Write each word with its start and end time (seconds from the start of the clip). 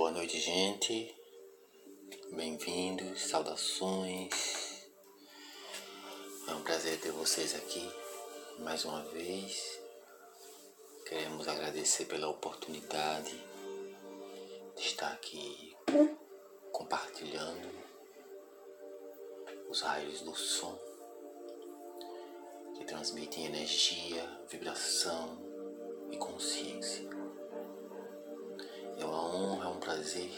Boa 0.00 0.12
noite, 0.12 0.40
gente. 0.40 1.14
Bem-vindos, 2.32 3.20
saudações. 3.20 4.88
É 6.48 6.54
um 6.54 6.62
prazer 6.62 6.98
ter 6.98 7.12
vocês 7.12 7.54
aqui 7.54 7.86
mais 8.60 8.86
uma 8.86 9.02
vez. 9.10 9.78
Queremos 11.06 11.46
agradecer 11.46 12.06
pela 12.06 12.30
oportunidade 12.30 13.44
de 14.74 14.80
estar 14.80 15.12
aqui 15.12 15.76
compartilhando 16.72 17.68
os 19.68 19.82
raios 19.82 20.22
do 20.22 20.34
som 20.34 20.80
que 22.74 22.86
transmitem 22.86 23.44
energia, 23.44 24.24
vibração 24.48 25.38
e 26.10 26.16
consciência. 26.16 27.19
É 29.00 29.04
uma 29.04 29.34
honra, 29.34 29.64
é 29.64 29.68
um 29.68 29.80
prazer, 29.80 30.30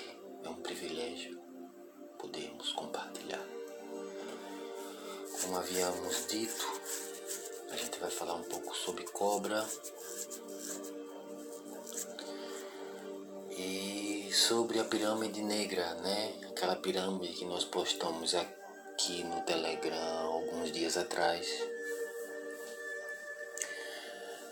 é 0.44 0.48
um 0.48 0.54
privilégio 0.54 1.36
podermos 2.16 2.72
compartilhar. 2.72 3.44
Como 5.40 5.56
havíamos 5.56 6.26
dito, 6.28 6.80
a 7.70 7.76
gente 7.76 7.98
vai 7.98 8.10
falar 8.10 8.34
um 8.34 8.44
pouco 8.44 8.72
sobre 8.76 9.02
cobra 9.04 9.66
e 13.50 14.30
sobre 14.32 14.78
a 14.78 14.84
pirâmide 14.84 15.42
negra, 15.42 15.94
né? 15.94 16.34
Aquela 16.48 16.76
pirâmide 16.76 17.34
que 17.34 17.44
nós 17.44 17.64
postamos 17.64 18.32
aqui 18.36 19.24
no 19.24 19.40
Telegram 19.42 20.26
alguns 20.26 20.70
dias 20.70 20.96
atrás. 20.96 21.48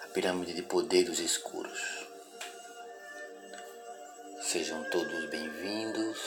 A 0.02 0.08
pirâmide 0.08 0.52
de 0.52 0.62
poder 0.62 1.04
dos 1.04 1.20
escuros. 1.20 1.99
Sejam 4.50 4.82
todos 4.90 5.26
bem-vindos 5.26 6.18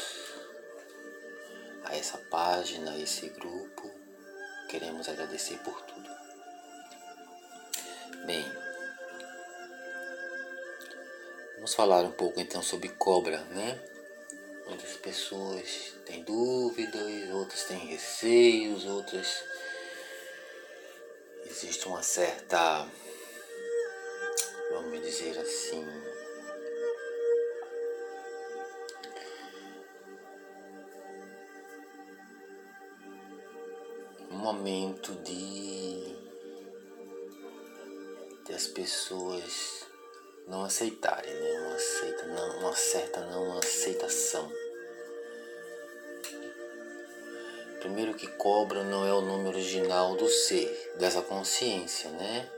a 1.84 1.94
essa 1.94 2.18
página, 2.18 2.92
a 2.92 2.98
esse 2.98 3.28
grupo. 3.28 3.92
Queremos 4.70 5.10
agradecer 5.10 5.58
por 5.58 5.82
tudo. 5.82 6.10
Bem, 8.26 8.50
vamos 11.56 11.74
falar 11.74 12.06
um 12.06 12.14
pouco 12.14 12.40
então 12.40 12.64
sobre 12.64 12.88
cobra, 12.88 13.40
né? 13.50 13.78
Muitas 14.68 14.96
pessoas 14.96 15.94
têm 16.06 16.24
dúvidas, 16.24 17.30
outras 17.34 17.66
têm 17.66 17.88
receios, 17.88 18.86
outras 18.86 19.44
existe 21.46 21.86
uma 21.90 22.02
certa, 22.02 22.88
vamos 24.72 25.02
dizer 25.02 25.38
assim, 25.38 26.13
momento 34.44 35.14
de, 35.24 36.18
de 38.46 38.54
as 38.54 38.68
pessoas 38.68 39.86
não 40.46 40.66
aceitarem, 40.66 41.34
né? 41.34 41.60
uma, 41.62 41.76
aceita, 41.76 42.26
não, 42.26 42.60
uma 42.60 42.76
certa 42.76 43.22
não 43.22 43.58
aceitação. 43.58 44.52
Primeiro 47.80 48.14
que 48.16 48.28
cobra 48.28 48.84
não 48.84 49.08
é 49.08 49.14
o 49.14 49.22
nome 49.22 49.48
original 49.48 50.18
do 50.18 50.28
ser, 50.28 50.94
dessa 51.00 51.22
consciência, 51.22 52.10
né? 52.12 52.52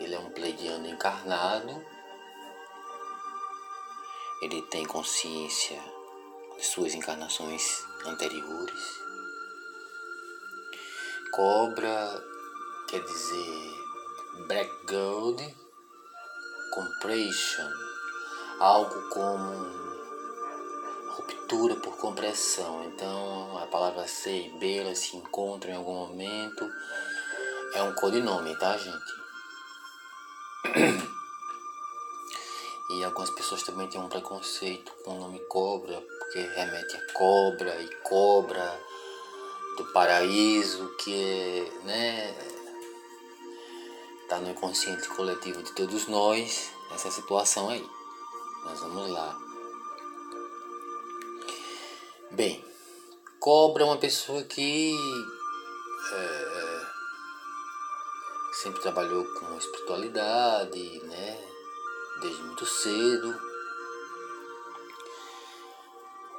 Ele 0.00 0.14
é 0.14 0.18
um 0.18 0.30
pleidiano 0.30 0.86
encarnado. 0.86 1.84
Ele 4.42 4.62
tem 4.62 4.86
consciência 4.86 5.78
de 6.56 6.64
suas 6.64 6.94
encarnações 6.94 7.82
anteriores 8.06 9.05
Cobra 11.36 12.24
quer 12.88 13.04
dizer 13.04 13.84
black 14.46 14.70
gold 14.86 15.56
compression, 16.72 17.70
algo 18.58 19.10
como 19.10 19.52
ruptura 21.10 21.76
por 21.76 21.94
compressão. 21.98 22.84
Então 22.84 23.58
a 23.58 23.66
palavra 23.66 24.08
C 24.08 24.46
e 24.46 24.58
B 24.58 24.78
elas 24.78 24.98
se 24.98 25.14
encontram 25.18 25.72
em 25.72 25.76
algum 25.76 26.06
momento. 26.06 26.66
É 27.74 27.82
um 27.82 27.94
codinome, 27.96 28.56
tá 28.56 28.74
gente? 28.78 29.12
E 32.92 33.04
algumas 33.04 33.28
pessoas 33.32 33.62
também 33.62 33.90
têm 33.90 34.00
um 34.00 34.08
preconceito 34.08 34.90
com 35.04 35.18
o 35.18 35.20
nome 35.20 35.38
cobra, 35.50 36.00
porque 36.00 36.40
remete 36.40 36.96
a 36.96 37.12
cobra 37.12 37.78
e 37.82 37.94
cobra 37.96 38.80
do 39.76 39.84
paraíso 39.92 40.88
que 40.96 41.72
né, 41.84 42.34
tá 44.28 44.38
no 44.38 44.50
inconsciente 44.50 45.08
coletivo 45.08 45.62
de 45.62 45.72
todos 45.72 46.06
nós, 46.06 46.70
essa 46.92 47.10
situação 47.10 47.68
aí. 47.68 47.86
Nós 48.64 48.80
vamos 48.80 49.10
lá. 49.10 49.38
Bem, 52.30 52.64
cobra 53.38 53.84
é 53.84 53.86
uma 53.86 53.98
pessoa 53.98 54.42
que 54.42 54.92
é, 56.12 56.16
é 56.16 56.86
sempre 58.62 58.80
trabalhou 58.80 59.24
com 59.34 59.58
espiritualidade, 59.58 61.00
né, 61.04 61.38
desde 62.20 62.42
muito 62.42 62.66
cedo 62.66 63.45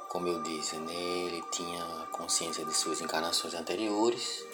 como 0.08 0.26
eu 0.26 0.42
disse, 0.42 0.76
né, 0.76 0.94
ele 0.94 1.42
tinha 1.50 1.84
consciência 2.12 2.64
de 2.64 2.74
suas 2.74 3.00
encarnações 3.00 3.54
anteriores, 3.54 4.44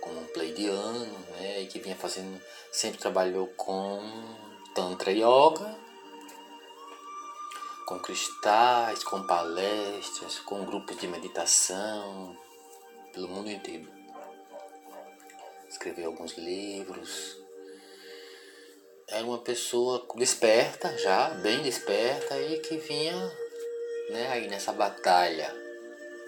como 0.00 0.20
um 0.20 0.26
pleidiano, 0.26 1.18
né, 1.30 1.62
e 1.62 1.66
que 1.66 1.78
vinha 1.78 1.96
fazendo, 1.96 2.40
sempre 2.72 2.98
trabalhou 2.98 3.46
com 3.48 4.00
Tantra 4.74 5.12
Yoga, 5.12 5.78
com 7.86 7.98
cristais, 7.98 9.04
com 9.04 9.26
palestras, 9.26 10.38
com 10.40 10.64
grupos 10.64 10.96
de 10.96 11.06
meditação 11.06 12.36
pelo 13.12 13.28
mundo 13.28 13.50
inteiro. 13.50 13.88
Escreveu 15.68 16.06
alguns 16.06 16.36
livros. 16.36 17.36
Era 19.08 19.24
uma 19.24 19.38
pessoa 19.38 20.06
desperta 20.16 20.96
já, 20.98 21.30
bem 21.30 21.62
desperta 21.62 22.40
e 22.40 22.60
que 22.60 22.76
vinha 22.76 23.32
né, 24.10 24.28
aí 24.30 24.48
nessa 24.48 24.72
batalha 24.72 25.54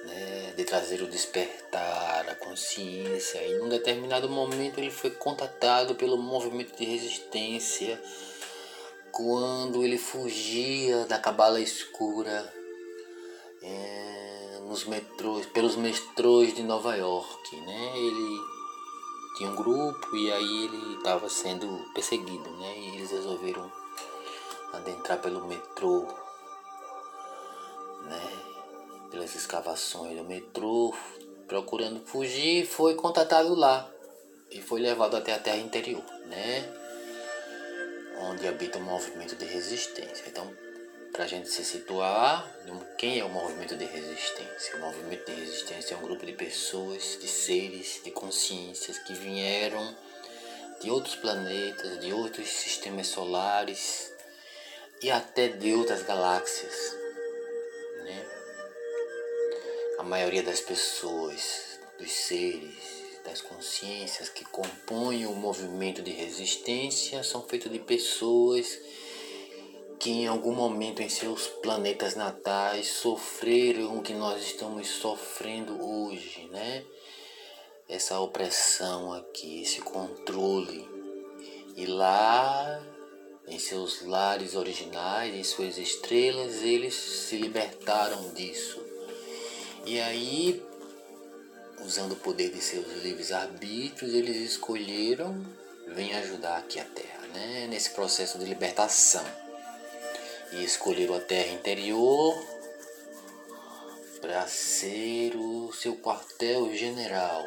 né, 0.05 0.53
de 0.57 0.65
trazer 0.65 1.03
o 1.03 1.07
despertar, 1.07 2.29
a 2.29 2.35
consciência. 2.35 3.39
E 3.47 3.59
num 3.59 3.69
determinado 3.69 4.29
momento 4.29 4.79
ele 4.79 4.91
foi 4.91 5.11
contatado 5.11 5.95
pelo 5.95 6.17
movimento 6.17 6.77
de 6.77 6.85
resistência 6.85 8.01
quando 9.11 9.85
ele 9.85 9.99
fugia 9.99 11.05
da 11.07 11.19
cabala 11.19 11.61
escura 11.61 12.53
é, 13.63 14.59
nos 14.63 14.85
metrôs, 14.85 15.47
pelos 15.47 15.77
metrôs 15.77 16.55
de 16.55 16.63
Nova 16.63 16.97
York. 16.97 17.57
Né? 17.57 17.93
Ele 17.97 18.41
tinha 19.37 19.51
um 19.51 19.57
grupo 19.57 20.17
e 20.17 20.33
aí 20.33 20.65
ele 20.65 20.97
estava 20.97 21.29
sendo 21.29 21.67
perseguido. 21.93 22.51
Né? 22.51 22.79
E 22.79 22.97
eles 22.97 23.11
resolveram 23.11 23.71
adentrar 24.73 25.21
pelo 25.21 25.47
metrô 25.47 26.22
né, 28.07 29.09
pelas 29.11 29.35
escavações 29.35 30.17
do 30.17 30.25
metrô, 30.25 30.95
procurando 31.47 32.01
fugir, 32.05 32.67
foi 32.67 32.95
contatado 32.95 33.55
lá 33.55 33.91
e 34.51 34.61
foi 34.61 34.81
levado 34.81 35.17
até 35.17 35.35
a 35.35 35.39
terra 35.39 35.59
interior, 35.59 36.05
né, 36.27 36.69
onde 38.31 38.47
habita 38.47 38.79
um 38.79 38.83
movimento 38.83 39.37
de 39.37 39.45
resistência. 39.45 40.25
Então, 40.27 40.51
para 41.13 41.25
a 41.25 41.27
gente 41.27 41.51
se 41.51 41.63
situar, 41.65 42.51
quem 42.97 43.19
é 43.19 43.25
o 43.25 43.29
movimento 43.29 43.77
de 43.77 43.85
resistência? 43.85 44.77
O 44.77 44.81
movimento 44.81 45.27
de 45.27 45.41
resistência 45.41 45.95
é 45.95 45.99
um 45.99 46.03
grupo 46.03 46.25
de 46.25 46.33
pessoas, 46.33 47.19
de 47.21 47.29
seres, 47.29 48.01
de 48.03 48.11
consciências 48.11 48.99
que 48.99 49.13
vieram 49.13 49.95
de 50.81 50.91
outros 50.91 51.15
planetas, 51.15 52.01
de 52.01 52.13
outros 52.13 52.49
sistemas 52.49 53.07
solares 53.07 54.13
e 55.03 55.11
até 55.11 55.49
de 55.49 55.73
outras 55.75 56.03
galáxias 56.03 57.02
a 59.99 60.03
maioria 60.03 60.43
das 60.43 60.61
pessoas, 60.61 61.79
dos 61.99 62.11
seres, 62.11 63.03
das 63.25 63.41
consciências 63.41 64.29
que 64.29 64.45
compõem 64.45 65.27
o 65.27 65.35
movimento 65.35 66.03
de 66.03 66.11
resistência 66.11 67.23
são 67.23 67.43
feitos 67.43 67.71
de 67.71 67.79
pessoas 67.79 68.79
que 70.01 70.11
em 70.11 70.27
algum 70.27 70.53
momento 70.53 71.01
em 71.01 71.09
seus 71.09 71.47
planetas 71.47 72.17
natais 72.17 72.89
sofreram 72.89 73.99
o 73.99 74.03
que 74.03 74.13
nós 74.13 74.43
estamos 74.43 74.89
sofrendo 74.89 75.81
hoje, 75.81 76.49
né? 76.51 76.85
Essa 77.89 78.19
opressão 78.19 79.13
aqui, 79.13 79.63
esse 79.63 79.81
controle. 79.81 80.89
E 81.77 81.87
lá 81.87 82.85
em 83.47 83.59
seus 83.59 84.03
lares 84.03 84.55
originais, 84.55 85.35
em 85.35 85.45
suas 85.45 85.79
estrelas, 85.79 86.63
eles 86.63 86.95
se 86.95 87.37
libertaram 87.37 88.33
disso. 88.33 88.81
E 89.85 90.01
aí, 90.01 90.63
usando 91.85 92.13
o 92.13 92.17
poder 92.17 92.51
de 92.51 92.61
seus 92.61 92.87
livres 93.03 93.33
arbítrios, 93.33 94.15
eles 94.15 94.37
escolheram 94.37 95.45
vir 95.89 96.15
ajudar 96.15 96.59
aqui 96.59 96.79
a 96.79 96.85
Terra, 96.85 97.27
né? 97.35 97.67
nesse 97.69 97.91
processo 97.91 98.39
de 98.39 98.45
libertação. 98.45 99.25
E 100.53 100.65
escolheram 100.65 101.15
a 101.15 101.21
Terra 101.21 101.53
interior 101.53 102.41
para 104.21 104.47
ser 104.47 105.35
o 105.35 105.73
seu 105.73 105.97
quartel-general, 105.97 107.45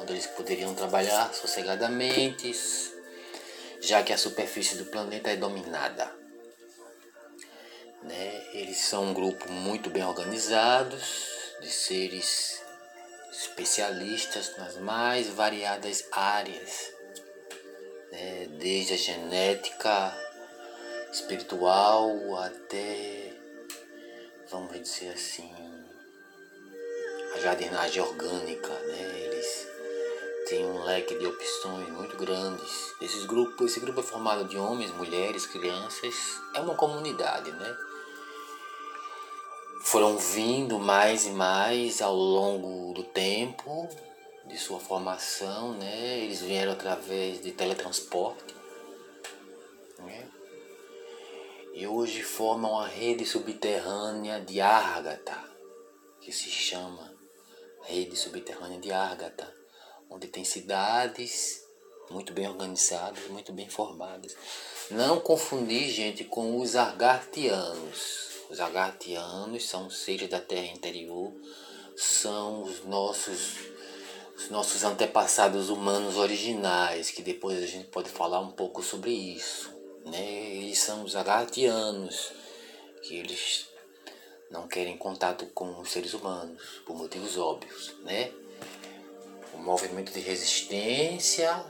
onde 0.00 0.12
eles 0.12 0.26
poderiam 0.26 0.74
trabalhar 0.74 1.32
sossegadamente, 1.32 2.52
já 3.82 4.02
que 4.02 4.12
a 4.12 4.18
superfície 4.18 4.76
do 4.76 4.86
planeta 4.86 5.30
é 5.30 5.36
dominada. 5.36 6.10
Né? 8.02 8.46
Eles 8.54 8.78
são 8.78 9.06
um 9.06 9.14
grupo 9.14 9.50
muito 9.50 9.90
bem 9.90 10.04
organizados, 10.04 11.28
de 11.60 11.68
seres 11.68 12.62
especialistas 13.32 14.56
nas 14.56 14.76
mais 14.76 15.28
variadas 15.28 16.06
áreas, 16.12 16.92
né? 18.12 18.46
desde 18.58 18.94
a 18.94 18.96
genética 18.96 20.16
espiritual 21.12 22.36
até, 22.38 23.32
vamos 24.48 24.80
dizer 24.80 25.10
assim, 25.10 25.52
a 27.34 27.38
jardinagem 27.40 28.02
orgânica, 28.02 28.68
né? 28.68 29.20
Eles 29.20 29.71
têm 30.52 30.66
um 30.66 30.84
leque 30.84 31.14
de 31.14 31.26
opções 31.26 31.88
muito 31.88 32.14
grandes. 32.14 32.94
Esses 33.00 33.24
grupos, 33.24 33.70
esse 33.70 33.80
grupo 33.80 34.00
é 34.00 34.02
formado 34.02 34.44
de 34.44 34.58
homens, 34.58 34.90
mulheres, 34.90 35.46
crianças, 35.46 36.14
é 36.54 36.60
uma 36.60 36.74
comunidade, 36.74 37.50
né? 37.50 37.76
Foram 39.80 40.18
vindo 40.18 40.78
mais 40.78 41.24
e 41.24 41.30
mais 41.30 42.02
ao 42.02 42.14
longo 42.14 42.92
do 42.92 43.02
tempo 43.02 43.88
de 44.44 44.58
sua 44.58 44.78
formação, 44.78 45.72
né? 45.72 46.18
Eles 46.18 46.42
vieram 46.42 46.72
através 46.72 47.40
de 47.40 47.52
teletransporte, 47.52 48.54
né? 50.00 50.28
E 51.72 51.86
hoje 51.86 52.22
formam 52.22 52.78
a 52.78 52.86
rede 52.86 53.24
subterrânea 53.24 54.38
de 54.38 54.60
Argata, 54.60 55.42
que 56.20 56.30
se 56.30 56.50
chama 56.50 57.10
rede 57.84 58.14
subterrânea 58.18 58.78
de 58.78 58.92
Ágata, 58.92 59.61
onde 60.12 60.28
tem 60.28 60.44
cidades 60.44 61.62
muito 62.10 62.32
bem 62.32 62.46
organizadas, 62.46 63.26
muito 63.28 63.52
bem 63.52 63.68
formadas. 63.68 64.36
Não 64.90 65.18
confundir, 65.18 65.88
gente, 65.90 66.24
com 66.24 66.60
os 66.60 66.76
argartianos. 66.76 68.30
Os 68.50 68.60
argartianos 68.60 69.66
são 69.66 69.88
seres 69.88 70.28
da 70.28 70.40
terra 70.40 70.66
interior, 70.66 71.32
são 71.96 72.62
os 72.62 72.84
nossos 72.84 73.72
os 74.36 74.50
nossos 74.50 74.82
antepassados 74.82 75.68
humanos 75.68 76.16
originais, 76.16 77.10
que 77.10 77.22
depois 77.22 77.62
a 77.62 77.66
gente 77.66 77.88
pode 77.88 78.08
falar 78.08 78.40
um 78.40 78.50
pouco 78.50 78.82
sobre 78.82 79.12
isso. 79.12 79.72
Né? 80.04 80.56
Eles 80.56 80.78
são 80.78 81.04
os 81.04 81.14
argartianos, 81.14 82.32
que 83.02 83.16
eles 83.16 83.68
não 84.50 84.66
querem 84.66 84.96
contato 84.96 85.46
com 85.54 85.78
os 85.80 85.92
seres 85.92 86.12
humanos, 86.12 86.60
por 86.84 86.96
motivos 86.96 87.38
óbvios, 87.38 87.94
né? 88.00 88.32
Movimento 89.62 90.12
de 90.12 90.18
resistência, 90.18 91.64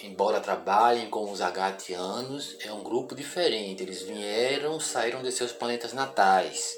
embora 0.00 0.40
trabalhem 0.40 1.08
com 1.08 1.30
os 1.30 1.40
agatianos, 1.40 2.56
é 2.60 2.72
um 2.72 2.82
grupo 2.82 3.14
diferente. 3.14 3.84
Eles 3.84 4.02
vieram, 4.02 4.80
saíram 4.80 5.22
de 5.22 5.30
seus 5.30 5.52
planetas 5.52 5.92
natais 5.92 6.76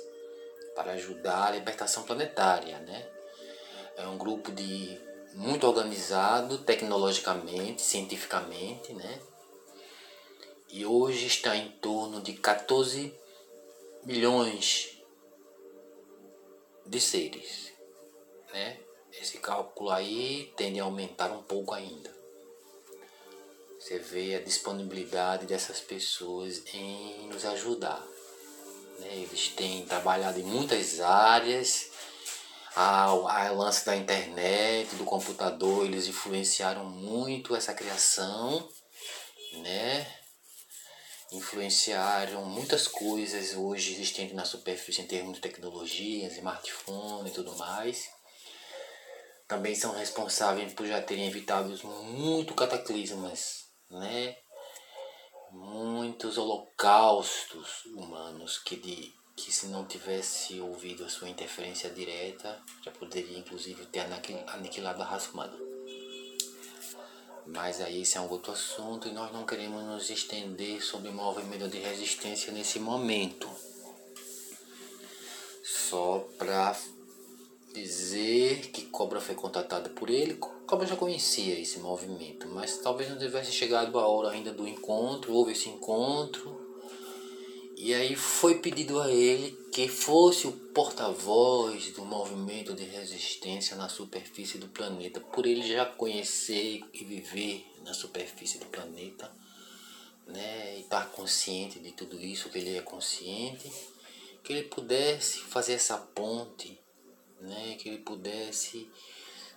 para 0.75 0.93
ajudar 0.93 1.47
a 1.47 1.51
libertação 1.53 2.03
planetária, 2.03 2.79
né? 2.81 3.09
É 3.97 4.07
um 4.07 4.19
grupo 4.19 4.53
de 4.53 5.01
muito 5.33 5.67
organizado 5.67 6.59
tecnologicamente, 6.59 7.81
cientificamente, 7.81 8.93
né? 8.93 9.21
E 10.69 10.85
hoje 10.85 11.27
está 11.27 11.57
em 11.57 11.71
torno 11.79 12.21
de 12.21 12.35
14 12.35 13.19
milhões 14.05 14.99
de 16.85 17.01
seres. 17.01 17.73
Né? 18.53 18.84
Esse 19.21 19.39
cálculo 19.39 19.91
aí 19.91 20.53
tende 20.57 20.81
a 20.81 20.85
aumentar 20.85 21.31
um 21.31 21.43
pouco 21.43 21.75
ainda. 21.75 22.15
Você 23.79 23.99
vê 23.99 24.37
a 24.37 24.41
disponibilidade 24.43 25.47
dessas 25.47 25.79
pessoas 25.81 26.63
em 26.73 27.29
nos 27.29 27.45
ajudar. 27.45 28.03
Né? 28.99 29.09
Eles 29.13 29.49
têm 29.49 29.85
trabalhado 29.85 30.41
em 30.41 30.43
muitas 30.43 31.01
áreas. 31.01 31.91
A, 32.75 33.05
a 33.05 33.51
lance 33.51 33.85
da 33.85 33.95
internet, 33.95 34.95
do 34.97 35.05
computador, 35.05 35.85
eles 35.85 36.09
influenciaram 36.09 36.85
muito 36.87 37.55
essa 37.55 37.75
criação, 37.75 38.69
né? 39.59 40.07
influenciaram 41.31 42.45
muitas 42.47 42.89
coisas 42.89 43.55
hoje 43.55 43.93
existentes 43.93 44.35
na 44.35 44.45
superfície 44.45 45.03
em 45.03 45.07
termos 45.07 45.35
de 45.35 45.41
tecnologia, 45.41 46.29
smartphone 46.29 47.29
e 47.29 47.33
tudo 47.33 47.55
mais. 47.57 48.14
Também 49.47 49.75
são 49.75 49.93
responsáveis 49.93 50.73
por 50.73 50.87
já 50.87 51.03
terem 51.03 51.27
evitado 51.27 51.77
muito 51.87 52.55
cataclismas, 52.55 53.67
né? 53.91 54.37
Muitos 55.51 56.39
holocaustos 56.39 57.85
humanos 57.95 58.59
que, 58.59 58.77
de, 58.77 59.15
que 59.37 59.53
se 59.53 59.67
não 59.67 59.87
tivesse 59.87 60.59
ouvido 60.61 61.05
a 61.05 61.09
sua 61.09 61.29
interferência 61.29 61.91
direta, 61.91 62.61
já 62.83 62.91
poderia 62.91 63.39
inclusive 63.39 63.87
ter 63.87 64.01
aniquilado 64.47 65.03
a 65.03 65.07
raça 65.07 65.31
humana. 65.31 65.57
Mas 67.47 67.81
aí 67.81 68.03
esse 68.03 68.17
é 68.17 68.21
um 68.21 68.31
outro 68.31 68.53
assunto 68.53 69.07
e 69.07 69.13
nós 69.13 69.31
não 69.31 69.45
queremos 69.45 69.85
nos 69.85 70.09
estender 70.09 70.83
sobre 70.83 71.11
o 71.11 71.13
movimento 71.13 71.69
de 71.69 71.79
resistência 71.79 72.51
nesse 72.51 72.81
momento. 72.81 73.49
Só 75.63 76.27
para 76.39 76.75
dizer 77.75 78.71
que 78.71 78.83
Cobra 78.83 79.21
foi 79.21 79.35
contatada 79.35 79.91
por 79.91 80.09
ele. 80.09 80.35
Cobra 80.35 80.87
já 80.87 80.97
conhecia 80.97 81.59
esse 81.59 81.81
movimento, 81.81 82.49
mas 82.49 82.79
talvez 82.79 83.11
não 83.11 83.19
tivesse 83.19 83.51
chegado 83.51 83.99
a 83.99 84.07
hora 84.07 84.31
ainda 84.31 84.53
do 84.53 84.67
encontro. 84.67 85.35
Houve 85.35 85.53
esse 85.53 85.69
encontro 85.69 86.65
e 87.77 87.93
aí 87.93 88.15
foi 88.15 88.61
pedido 88.61 89.01
a 89.01 89.11
ele 89.11 89.51
que 89.73 89.89
fosse 89.89 90.47
o 90.47 90.53
porta-voz 90.53 91.91
do 91.91 92.05
movimento 92.05 92.73
de 92.73 92.85
resistência 92.85 93.77
na 93.77 93.89
superfície 93.89 94.57
do 94.57 94.69
planeta, 94.69 95.21
por 95.21 95.45
ele 95.45 95.67
já 95.67 95.85
conhecer 95.85 96.83
e 96.95 97.05
viver 97.05 97.67
na 97.85 97.93
superfície 97.93 98.59
do 98.59 98.67
planeta, 98.67 99.31
né, 100.27 100.79
e 100.79 100.81
estar 100.83 101.11
consciente 101.11 101.81
de 101.81 101.91
tudo 101.93 102.19
isso, 102.19 102.49
que 102.49 102.59
ele 102.59 102.77
é 102.77 102.81
consciente, 102.81 103.71
que 104.43 104.53
ele 104.53 104.69
pudesse 104.69 105.41
fazer 105.41 105.73
essa 105.75 105.99
ponte, 105.99 106.79
né, 107.41 107.77
que 107.79 107.89
ele 107.89 107.99
pudesse 107.99 108.91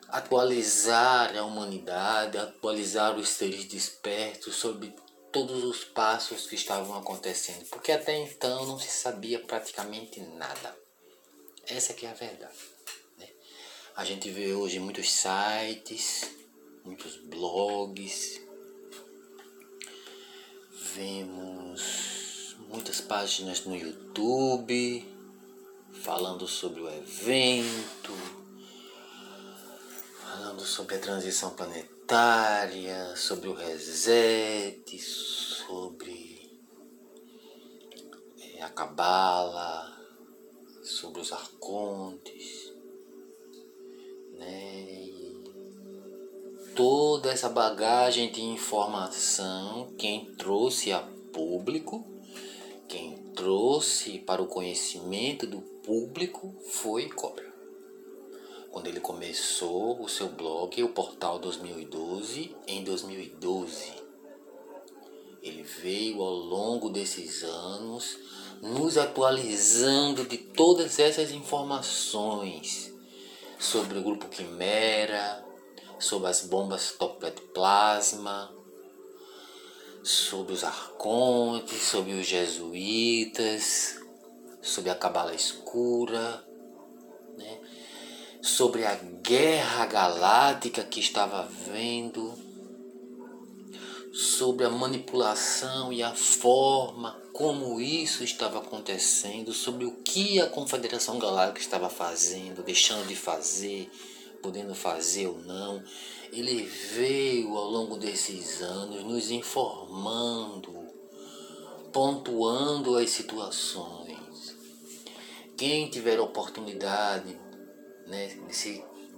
atualizar 0.09 1.35
a 1.37 1.43
humanidade, 1.43 2.37
atualizar 2.37 3.17
os 3.17 3.29
seres 3.29 3.65
despertos 3.65 4.55
sobre 4.55 4.93
todos 5.31 5.63
os 5.63 5.83
passos 5.83 6.47
que 6.47 6.55
estavam 6.55 6.97
acontecendo, 6.97 7.65
porque 7.69 7.91
até 7.91 8.15
então 8.17 8.65
não 8.65 8.79
se 8.79 8.89
sabia 8.89 9.39
praticamente 9.39 10.21
nada. 10.21 10.75
Essa 11.65 11.93
que 11.93 12.05
é 12.05 12.09
a 12.09 12.13
verdade. 12.13 12.57
Né? 13.17 13.27
A 13.95 14.05
gente 14.05 14.29
vê 14.29 14.53
hoje 14.53 14.79
muitos 14.79 15.11
sites, 15.11 16.31
muitos 16.85 17.17
blogs, 17.17 18.41
vemos 20.95 22.55
muitas 22.69 23.01
páginas 23.01 23.65
no 23.65 23.75
YouTube 23.75 25.16
falando 25.93 26.47
sobre 26.47 26.81
o 26.81 26.89
evento, 26.89 28.13
falando 30.21 30.61
sobre 30.61 30.95
a 30.95 30.99
transição 30.99 31.51
planetária 31.51 31.97
sobre 33.17 33.49
o 33.49 33.53
reset, 33.53 34.97
sobre 34.97 36.49
é, 38.39 38.63
a 38.63 38.69
cabala, 38.69 39.93
sobre 40.83 41.19
os 41.19 41.33
arcontes, 41.33 42.71
né? 44.35 45.09
Toda 46.73 47.31
essa 47.31 47.49
bagagem 47.49 48.31
de 48.31 48.41
informação, 48.41 49.93
quem 49.97 50.33
trouxe 50.35 50.93
a 50.93 50.99
público, 51.33 52.05
quem 52.87 53.17
trouxe 53.33 54.19
para 54.19 54.41
o 54.41 54.47
conhecimento 54.47 55.45
do 55.45 55.61
público 55.87 56.53
foi 56.69 57.07
Cobra 57.07 57.47
quando 58.69 58.87
ele 58.87 58.99
começou 58.99 60.03
o 60.03 60.09
seu 60.09 60.27
blog, 60.27 60.83
o 60.83 60.89
Portal 60.89 61.39
2012, 61.39 62.53
em 62.67 62.83
2012. 62.83 63.93
Ele 65.41 65.63
veio 65.63 66.21
ao 66.21 66.33
longo 66.33 66.89
desses 66.89 67.41
anos 67.41 68.19
nos 68.61 68.97
atualizando 68.97 70.25
de 70.25 70.37
todas 70.37 70.99
essas 70.99 71.31
informações 71.31 72.93
sobre 73.57 73.97
o 73.97 74.03
grupo 74.03 74.27
Quimera, 74.27 75.41
sobre 75.97 76.27
as 76.27 76.41
bombas 76.41 76.93
plasma, 77.53 78.53
sobre 80.03 80.51
os 80.51 80.65
arcontes, 80.65 81.81
sobre 81.81 82.11
os 82.11 82.27
jesuítas, 82.27 84.05
sobre 84.67 84.89
a 84.89 84.95
cabala 84.95 85.33
escura, 85.33 86.43
né? 87.37 87.59
sobre 88.41 88.85
a 88.85 88.95
guerra 88.95 89.85
galáctica 89.85 90.83
que 90.83 90.99
estava 90.99 91.39
havendo, 91.39 92.33
sobre 94.13 94.65
a 94.65 94.69
manipulação 94.69 95.91
e 95.93 96.01
a 96.01 96.13
forma 96.13 97.21
como 97.33 97.79
isso 97.79 98.23
estava 98.23 98.57
acontecendo, 98.57 99.53
sobre 99.53 99.85
o 99.85 99.91
que 99.97 100.41
a 100.41 100.49
Confederação 100.49 101.19
Galáctica 101.19 101.59
estava 101.59 101.87
fazendo, 101.87 102.63
deixando 102.63 103.07
de 103.07 103.15
fazer, 103.15 103.91
podendo 104.41 104.73
fazer 104.73 105.27
ou 105.27 105.37
não. 105.39 105.83
Ele 106.31 106.63
veio 106.63 107.55
ao 107.55 107.69
longo 107.69 107.95
desses 107.95 108.61
anos 108.61 109.03
nos 109.03 109.29
informando, 109.29 110.73
pontuando 111.93 112.97
as 112.97 113.11
situações. 113.11 114.06
Quem 115.57 115.89
tiver 115.89 116.19
oportunidade 116.19 117.35
né, 118.05 118.29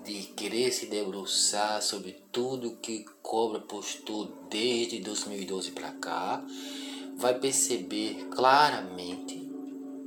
de, 0.05 0.23
querer 0.37 0.71
se 0.71 0.85
debruçar 0.85 1.81
sobre 1.81 2.13
tudo 2.31 2.77
que 2.81 3.03
Cobra 3.21 3.59
postou 3.59 4.47
desde 4.49 5.01
2012 5.01 5.71
para 5.71 5.91
cá, 5.91 6.41
vai 7.17 7.37
perceber 7.37 8.29
claramente, 8.31 9.35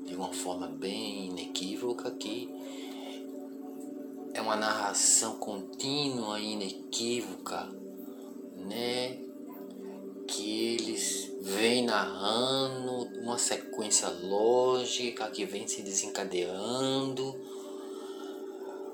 de 0.06 0.14
uma 0.14 0.32
forma 0.32 0.68
bem 0.68 1.26
inequívoca, 1.26 2.10
que 2.12 2.48
é 4.32 4.40
uma 4.40 4.56
narração 4.56 5.36
contínua 5.36 6.40
e 6.40 6.52
inequívoca, 6.52 7.68
né? 8.56 9.18
Que 10.26 10.76
eles 10.76 11.31
vêm 11.42 11.84
narrando 11.84 13.10
uma 13.20 13.36
sequência 13.36 14.08
lógica 14.08 15.28
que 15.28 15.44
vem 15.44 15.66
se 15.66 15.82
desencadeando 15.82 17.36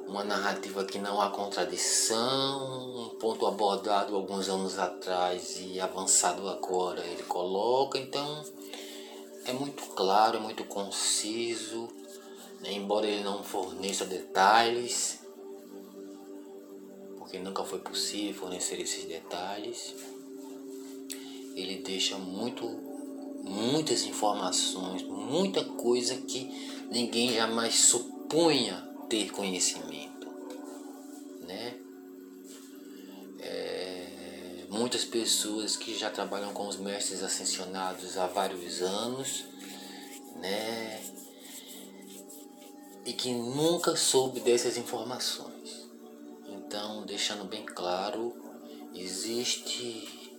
uma 0.09 0.25
narrativa 0.25 0.87
que 0.87 0.99
não 0.99 1.21
há 1.21 1.28
contradição, 1.28 2.97
um 2.97 3.09
ponto 3.19 3.47
abordado 3.47 4.17
alguns 4.17 4.49
anos 4.49 4.78
atrás 4.78 5.59
e 5.61 5.78
avançado 5.78 6.49
agora 6.49 7.05
ele 7.05 7.23
coloca, 7.25 7.99
então 7.99 8.43
é 9.45 9.52
muito 9.52 9.83
claro, 9.90 10.38
é 10.38 10.40
muito 10.40 10.64
conciso, 10.64 11.88
né? 12.61 12.73
embora 12.73 13.07
ele 13.07 13.23
não 13.23 13.45
forneça 13.45 14.07
detalhes, 14.07 15.21
porque 17.19 17.38
nunca 17.38 17.62
foi 17.62 17.81
possível 17.81 18.40
fornecer 18.40 18.81
esses 18.81 19.05
detalhes, 19.05 19.95
ele 21.61 21.83
deixa 21.83 22.17
muito, 22.19 22.67
muitas 23.43 24.05
informações, 24.05 25.03
muita 25.03 25.65
coisa 25.65 26.17
que 26.17 26.87
ninguém 26.91 27.35
jamais 27.35 27.75
supunha 27.75 28.87
ter 29.09 29.31
conhecimento, 29.31 30.29
né? 31.47 31.75
É, 33.41 34.67
muitas 34.69 35.05
pessoas 35.05 35.77
que 35.77 35.97
já 35.97 36.11
trabalham 36.11 36.53
com 36.53 36.69
os 36.69 36.77
mestres 36.77 37.23
ascensionados 37.23 38.19
há 38.19 38.27
vários 38.27 38.83
anos, 38.83 39.45
né? 40.37 41.03
E 43.05 43.12
que 43.12 43.33
nunca 43.33 43.97
soube 43.97 44.41
dessas 44.41 44.77
informações. 44.77 45.88
Então, 46.47 47.07
deixando 47.07 47.45
bem 47.45 47.65
claro, 47.65 48.37
existe 48.95 50.31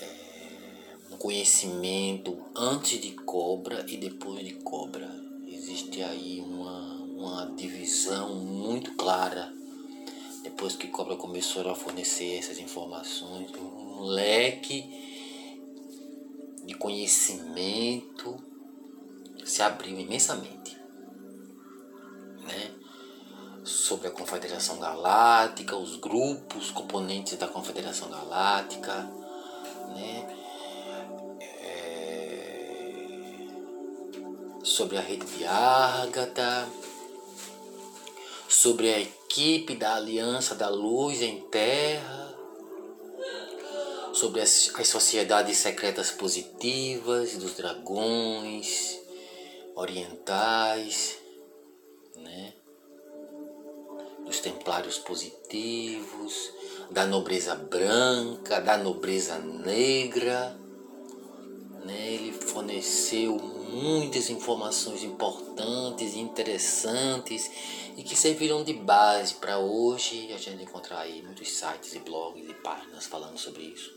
é, 0.00 0.96
um 1.10 1.11
conhecimento 1.22 2.36
antes 2.54 3.00
de 3.00 3.12
cobra 3.12 3.86
e 3.88 3.96
depois 3.96 4.44
de 4.44 4.54
cobra. 4.54 5.08
Existe 5.46 6.02
aí 6.02 6.40
uma 6.40 7.02
uma 7.22 7.46
divisão 7.54 8.34
muito 8.34 8.94
clara 8.96 9.52
depois 10.42 10.74
que 10.74 10.88
Cobra 10.88 11.14
começou 11.14 11.70
a 11.70 11.74
fornecer 11.74 12.36
essas 12.36 12.58
informações, 12.58 13.48
um 13.54 14.02
leque 14.02 14.84
de 16.64 16.74
conhecimento 16.74 18.42
se 19.44 19.62
abriu 19.62 19.98
imensamente, 19.98 20.76
né? 22.40 22.74
Sobre 23.64 24.08
a 24.08 24.10
Confederação 24.10 24.80
Galáctica, 24.80 25.76
os 25.76 25.94
grupos 25.96 26.72
componentes 26.72 27.38
da 27.38 27.46
Confederação 27.46 28.10
Galáctica, 28.10 29.08
né? 29.94 30.41
Sobre 34.62 34.96
a 34.96 35.00
rede 35.00 35.26
de 35.26 35.44
Ágata 35.44 36.68
sobre 38.52 38.92
a 38.92 39.00
equipe 39.00 39.74
da 39.74 39.94
Aliança 39.94 40.54
da 40.54 40.68
Luz 40.68 41.22
em 41.22 41.40
Terra, 41.48 42.34
sobre 44.12 44.42
as, 44.42 44.70
as 44.76 44.86
sociedades 44.88 45.56
secretas 45.56 46.10
positivas 46.10 47.36
dos 47.38 47.54
dragões 47.54 49.00
orientais, 49.74 51.18
né? 52.14 52.52
dos 54.24 54.38
templários 54.40 54.98
positivos, 54.98 56.52
da 56.90 57.06
nobreza 57.06 57.54
branca, 57.54 58.60
da 58.60 58.76
nobreza 58.76 59.38
negra. 59.38 60.56
Né? 61.86 62.12
Ele 62.12 62.32
forneceu 62.32 63.38
muitas 63.72 64.28
informações 64.28 65.02
importantes 65.02 66.14
e 66.14 66.18
interessantes 66.18 67.50
e 67.96 68.02
que 68.02 68.14
serviram 68.14 68.62
de 68.62 68.74
base 68.74 69.34
para 69.34 69.58
hoje 69.58 70.30
a 70.32 70.36
gente 70.36 70.62
encontrar 70.62 71.00
aí 71.00 71.22
muitos 71.22 71.50
sites 71.50 71.94
e 71.94 71.98
blogs 72.00 72.48
e 72.48 72.54
páginas 72.54 73.06
falando 73.06 73.38
sobre 73.38 73.62
isso. 73.62 73.92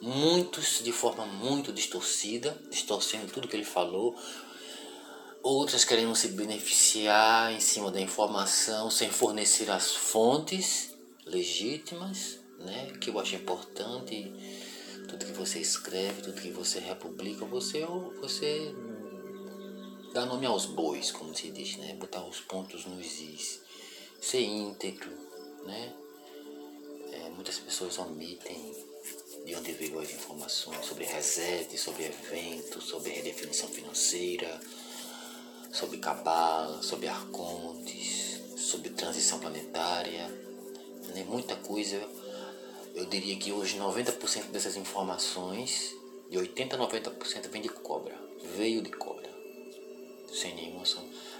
Muitos 0.00 0.82
de 0.82 0.92
forma 0.92 1.26
muito 1.26 1.72
distorcida, 1.72 2.56
distorcendo 2.70 3.30
tudo 3.32 3.48
que 3.48 3.56
ele 3.56 3.64
falou. 3.64 4.16
Outras 5.42 5.84
querendo 5.84 6.14
se 6.16 6.28
beneficiar 6.28 7.52
em 7.52 7.60
cima 7.60 7.90
da 7.90 8.00
informação 8.00 8.90
sem 8.90 9.10
fornecer 9.10 9.70
as 9.70 9.94
fontes 9.94 10.94
legítimas, 11.26 12.38
né? 12.58 12.92
Que 13.00 13.10
eu 13.10 13.18
acho 13.18 13.34
importante. 13.34 14.32
Tudo 15.08 15.24
que 15.24 15.32
você 15.32 15.58
escreve, 15.58 16.22
tudo 16.22 16.40
que 16.40 16.50
você 16.50 16.80
republica, 16.80 17.44
você, 17.46 17.84
você 18.20 18.74
dar 20.12 20.26
nome 20.26 20.46
aos 20.46 20.66
bois, 20.66 21.10
como 21.10 21.34
se 21.34 21.50
diz, 21.50 21.76
né? 21.76 21.94
Botar 21.94 22.24
os 22.24 22.40
pontos 22.40 22.84
nos 22.86 23.20
is. 23.20 23.60
Ser 24.20 24.40
íntegro, 24.40 25.10
né? 25.64 25.94
É, 27.12 27.30
muitas 27.30 27.58
pessoas 27.58 27.98
omitem 27.98 28.74
de 29.44 29.54
onde 29.54 29.72
veio 29.72 29.98
as 29.98 30.10
informações 30.10 30.84
sobre 30.84 31.04
reset, 31.04 31.76
sobre 31.78 32.04
eventos, 32.04 32.84
sobre 32.84 33.10
redefinição 33.10 33.68
financeira, 33.68 34.60
sobre 35.72 35.98
cabala, 35.98 36.82
sobre 36.82 37.08
arcontes, 37.08 38.40
sobre 38.56 38.90
transição 38.90 39.38
planetária, 39.38 40.28
né? 41.14 41.24
muita 41.26 41.56
coisa. 41.56 41.96
Eu 42.94 43.06
diria 43.06 43.36
que 43.36 43.52
hoje 43.52 43.78
90% 43.78 44.50
dessas 44.50 44.76
informações, 44.76 45.94
de 46.28 46.36
80 46.36 46.76
a 46.76 46.78
90% 46.78 47.48
vem 47.48 47.62
de 47.62 47.68
cobra, 47.68 48.18
veio 48.56 48.82
de 48.82 48.90
cobra 48.90 49.17
sem 50.32 50.54
nenhuma. 50.54 50.84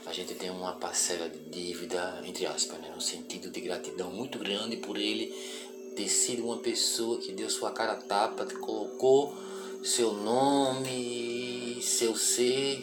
A 0.06 0.12
gente 0.12 0.34
tem 0.34 0.50
uma 0.50 0.72
parcela 0.72 1.28
de 1.28 1.38
dívida, 1.38 2.22
entre 2.24 2.46
aspas, 2.46 2.78
né, 2.80 2.90
no 2.94 3.00
sentido 3.00 3.50
de 3.50 3.60
gratidão 3.60 4.10
muito 4.10 4.38
grande 4.38 4.76
por 4.76 4.96
ele 4.96 5.32
ter 5.94 6.08
sido 6.08 6.44
uma 6.44 6.58
pessoa 6.58 7.18
que 7.18 7.32
deu 7.32 7.50
sua 7.50 7.72
cara 7.72 7.96
tapa, 7.96 8.46
que 8.46 8.56
colocou 8.56 9.36
seu 9.82 10.12
nome, 10.12 11.80
seu 11.82 12.16
ser 12.16 12.80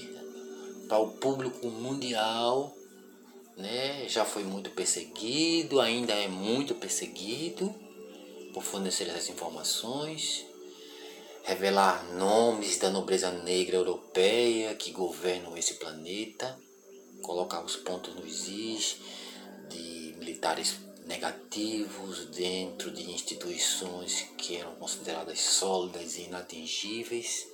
para 0.87 0.99
o 0.99 1.11
público 1.13 1.67
mundial, 1.67 2.75
né? 3.57 4.07
Já 4.07 4.25
foi 4.25 4.43
muito 4.43 4.69
perseguido, 4.69 5.79
ainda 5.79 6.13
é 6.13 6.27
muito 6.27 6.75
perseguido 6.75 7.73
por 8.53 8.63
fornecer 8.63 9.07
essas 9.07 9.29
informações 9.29 10.45
revelar 11.45 12.03
nomes 12.15 12.79
da 12.79 12.89
nobreza 12.89 13.31
negra 13.31 13.77
europeia 13.77 14.73
que 14.73 14.89
governam 14.89 15.55
esse 15.55 15.75
planeta, 15.75 16.59
colocar 17.21 17.63
os 17.63 17.75
pontos 17.75 18.15
nos 18.15 18.47
is 18.47 18.97
de 19.69 20.15
militares 20.17 20.75
negativos 21.05 22.25
dentro 22.25 22.89
de 22.89 23.11
instituições 23.11 24.25
que 24.35 24.55
eram 24.55 24.73
consideradas 24.75 25.39
sólidas 25.39 26.17
e 26.17 26.23
inatingíveis, 26.23 27.47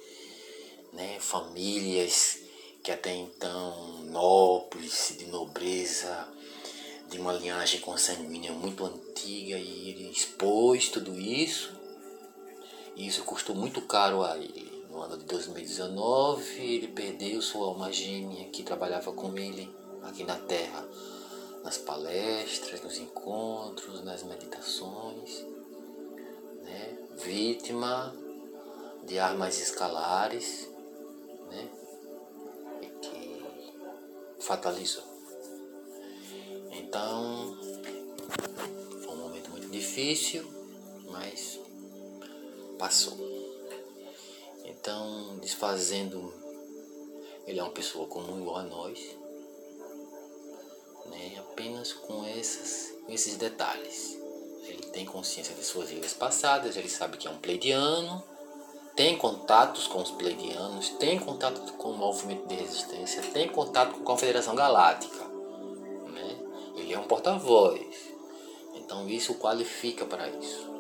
né? 0.94 1.18
famílias 1.20 2.40
que 2.82 2.92
até 2.92 3.14
então 3.14 4.04
nobres, 4.06 5.16
de 5.20 5.26
nobreza, 5.26 6.30
de 7.10 7.20
uma 7.20 7.34
linhagem 7.34 7.82
consanguínea 7.82 8.54
muito 8.54 8.86
antiga 8.86 9.58
e 9.58 9.90
ele 9.90 10.10
expôs 10.10 10.88
tudo 10.88 11.20
isso. 11.20 11.81
E 13.02 13.08
isso 13.08 13.24
custou 13.24 13.56
muito 13.56 13.82
caro 13.82 14.24
a 14.24 14.38
ele. 14.38 14.86
No 14.92 15.02
ano 15.02 15.18
de 15.18 15.26
2019, 15.26 16.62
ele 16.62 16.88
perdeu 16.90 17.42
sua 17.42 17.66
alma 17.66 17.92
gêmea 17.92 18.48
que 18.50 18.62
trabalhava 18.62 19.12
com 19.12 19.36
ele 19.36 19.74
aqui 20.04 20.24
na 20.24 20.38
Terra, 20.38 20.88
nas 21.64 21.80
palestras, 21.80 22.80
nos 22.84 23.00
encontros, 23.00 24.04
nas 24.04 24.22
meditações, 24.22 25.44
né? 26.62 26.96
vítima 27.18 28.16
de 29.04 29.18
armas 29.18 29.60
escalares, 29.60 30.70
né? 31.50 31.70
E 32.84 32.86
que 32.86 34.44
fatalizou. 34.44 35.06
Então, 36.70 37.58
foi 39.02 39.12
um 39.16 39.18
momento 39.18 39.50
muito 39.50 39.70
difícil, 39.70 40.46
mas 41.10 41.61
passou. 42.82 43.16
Então, 44.66 45.38
desfazendo, 45.38 46.34
ele 47.46 47.60
é 47.60 47.64
uma 47.64 47.72
pessoa 47.72 48.08
comum 48.08 48.42
igual 48.42 48.58
a 48.58 48.64
nós, 48.64 49.00
né? 51.06 51.38
apenas 51.38 51.94
com 51.94 52.26
esses, 52.26 52.92
esses 53.08 53.38
detalhes. 53.38 54.18
Ele 54.64 54.88
tem 54.88 55.06
consciência 55.06 55.54
de 55.54 55.64
suas 55.64 55.92
vidas 55.92 56.14
passadas, 56.14 56.76
ele 56.76 56.90
sabe 56.90 57.18
que 57.18 57.28
é 57.28 57.32
um 57.32 57.38
pleidiano, 57.38 58.24
tem 58.96 59.16
contatos 59.16 59.86
com 59.86 60.02
os 60.02 60.10
pleidianos, 60.10 60.90
tem 60.90 61.20
contato 61.20 61.74
com 61.74 61.92
o 61.92 61.98
movimento 61.98 62.48
de 62.48 62.56
resistência, 62.56 63.22
tem 63.22 63.48
contato 63.48 63.94
com 63.94 64.02
a 64.02 64.06
Confederação 64.06 64.56
Galáctica. 64.56 65.24
Né? 66.08 66.38
Ele 66.78 66.94
é 66.94 67.00
um 67.00 67.08
porta-voz. 67.08 68.12
Então 68.74 69.08
isso 69.08 69.36
qualifica 69.36 70.04
para 70.04 70.28
isso. 70.30 70.71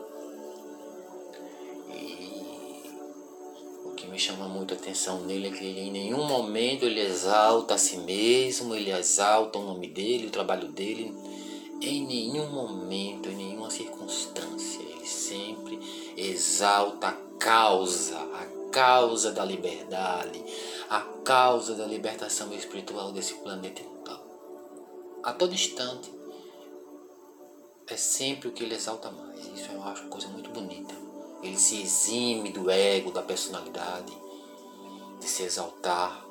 Que 4.01 4.07
me 4.07 4.17
chama 4.17 4.47
muito 4.47 4.73
a 4.73 4.77
atenção 4.77 5.21
nele 5.21 5.49
é 5.49 5.51
que 5.51 5.63
ele, 5.63 5.81
em 5.81 5.91
nenhum 5.91 6.25
momento 6.25 6.85
ele 6.85 6.99
exalta 6.99 7.75
a 7.75 7.77
si 7.77 7.97
mesmo, 7.97 8.73
ele 8.73 8.91
exalta 8.91 9.59
o 9.59 9.63
nome 9.63 9.87
dele, 9.87 10.25
o 10.25 10.31
trabalho 10.31 10.69
dele. 10.69 11.15
Em 11.79 12.03
nenhum 12.05 12.49
momento, 12.49 13.29
em 13.29 13.35
nenhuma 13.35 13.69
circunstância, 13.69 14.81
ele 14.81 15.05
sempre 15.05 15.79
exalta 16.17 17.09
a 17.09 17.13
causa, 17.39 18.17
a 18.17 18.71
causa 18.71 19.31
da 19.31 19.45
liberdade, 19.45 20.43
a 20.89 21.01
causa 21.23 21.75
da 21.75 21.85
libertação 21.85 22.51
espiritual 22.53 23.11
desse 23.11 23.35
planeta. 23.35 23.83
A 25.23 25.31
todo 25.31 25.53
instante, 25.53 26.11
é 27.85 27.95
sempre 27.95 28.47
o 28.47 28.51
que 28.51 28.63
ele 28.63 28.73
exalta 28.73 29.11
mais. 29.11 29.45
Isso 29.45 29.71
eu 29.71 29.83
acho 29.83 30.01
uma 30.01 30.09
coisa 30.09 30.27
muito 30.29 30.49
bonita. 30.49 31.00
Ele 31.41 31.57
se 31.57 31.81
exime 31.81 32.51
do 32.51 32.69
ego, 32.69 33.11
da 33.11 33.21
personalidade, 33.21 34.15
de 35.19 35.27
se 35.27 35.43
exaltar 35.43 36.25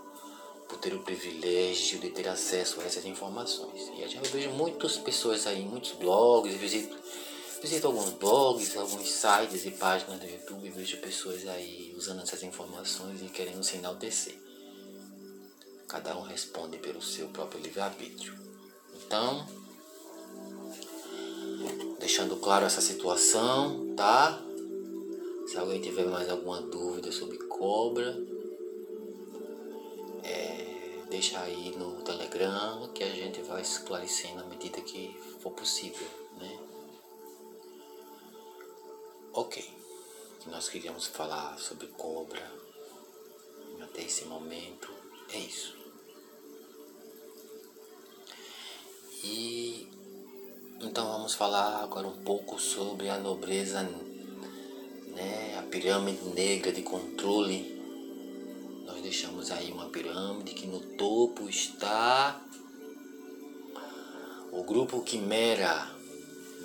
por 0.68 0.78
ter 0.78 0.94
o 0.94 1.02
privilégio 1.02 1.98
de 1.98 2.10
ter 2.10 2.28
acesso 2.28 2.80
a 2.80 2.84
essas 2.84 3.04
informações. 3.04 3.90
E 3.96 4.02
eu 4.02 4.22
vejo 4.22 4.50
muitas 4.50 4.96
pessoas 4.96 5.46
aí, 5.46 5.62
muitos 5.62 5.92
blogs, 5.92 6.54
visito 6.54 6.96
Visito 7.60 7.88
alguns 7.88 8.08
blogs, 8.14 8.74
alguns 8.74 9.10
sites 9.10 9.66
e 9.66 9.70
páginas 9.72 10.18
do 10.18 10.26
YouTube 10.26 10.66
e 10.66 10.70
vejo 10.70 10.96
pessoas 10.96 11.46
aí 11.46 11.94
usando 11.94 12.22
essas 12.22 12.42
informações 12.42 13.20
e 13.20 13.26
querendo 13.26 13.62
se 13.62 13.76
enaltecer. 13.76 14.34
Cada 15.86 16.16
um 16.16 16.22
responde 16.22 16.78
pelo 16.78 17.02
seu 17.02 17.28
próprio 17.28 17.60
livre-arbítrio. 17.60 18.34
Então, 18.94 19.46
deixando 21.98 22.36
claro 22.36 22.64
essa 22.64 22.80
situação, 22.80 23.94
tá? 23.94 24.40
Se 25.50 25.58
alguém 25.58 25.80
tiver 25.80 26.06
mais 26.06 26.28
alguma 26.30 26.62
dúvida 26.62 27.10
sobre 27.10 27.36
cobra, 27.36 28.16
é, 30.22 31.02
deixa 31.10 31.40
aí 31.40 31.76
no 31.76 32.00
Telegram 32.02 32.88
que 32.92 33.02
a 33.02 33.10
gente 33.10 33.42
vai 33.42 33.60
esclarecendo 33.60 34.42
à 34.42 34.44
medida 34.44 34.80
que 34.80 35.12
for 35.40 35.50
possível, 35.50 36.06
né? 36.38 36.56
Ok, 39.32 39.68
nós 40.46 40.68
queríamos 40.68 41.08
falar 41.08 41.58
sobre 41.58 41.88
cobra 41.88 42.48
até 43.80 44.02
esse 44.02 44.26
momento, 44.26 44.88
é 45.32 45.38
isso. 45.38 45.76
E 49.24 49.88
então 50.80 51.10
vamos 51.10 51.34
falar 51.34 51.82
agora 51.82 52.06
um 52.06 52.22
pouco 52.22 52.56
sobre 52.60 53.08
a 53.08 53.18
nobreza, 53.18 53.82
né, 55.20 55.58
a 55.58 55.62
pirâmide 55.62 56.24
negra 56.30 56.72
de 56.72 56.82
controle. 56.82 57.78
Nós 58.86 59.00
deixamos 59.02 59.50
aí 59.50 59.70
uma 59.70 59.88
pirâmide 59.88 60.54
que 60.54 60.66
no 60.66 60.80
topo 60.80 61.48
está 61.48 62.40
o 64.52 64.64
grupo 64.64 65.02
Quimera 65.02 66.00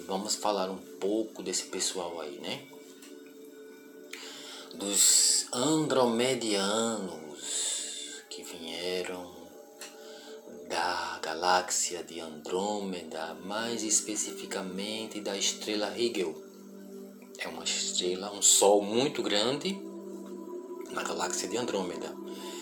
vamos 0.08 0.36
falar 0.36 0.70
um 0.70 0.78
pouco 0.78 1.42
desse 1.42 1.64
pessoal 1.64 2.22
aí, 2.22 2.38
né? 2.40 2.62
Dos 4.76 5.48
andromedianos 5.52 8.22
que 8.30 8.44
vieram 8.44 9.34
da 10.68 11.18
galáxia 11.22 12.04
de 12.04 12.20
Andrômeda, 12.20 13.34
mais 13.46 13.84
especificamente 13.84 15.22
da 15.22 15.38
estrela 15.38 15.90
Rigel. 15.90 16.45
É 17.40 17.48
uma 17.48 17.64
estrela, 17.64 18.32
um 18.32 18.42
sol 18.42 18.82
muito 18.82 19.22
grande 19.22 19.80
na 20.92 21.04
galáxia 21.04 21.48
de 21.48 21.58
Andrômeda. 21.58 22.16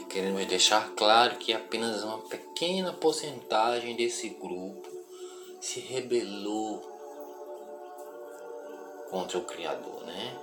Queremos 0.10 0.46
deixar 0.46 0.92
claro 0.96 1.38
que 1.38 1.54
apenas 1.54 2.04
uma 2.04 2.20
pequena 2.20 2.94
porcentagem 2.94 3.96
desse 3.96 4.30
grupo 4.30 4.88
se 5.60 5.80
rebelou 5.80 6.82
contra 9.10 9.38
o 9.38 9.46
Criador, 9.46 10.04
né? 10.06 10.38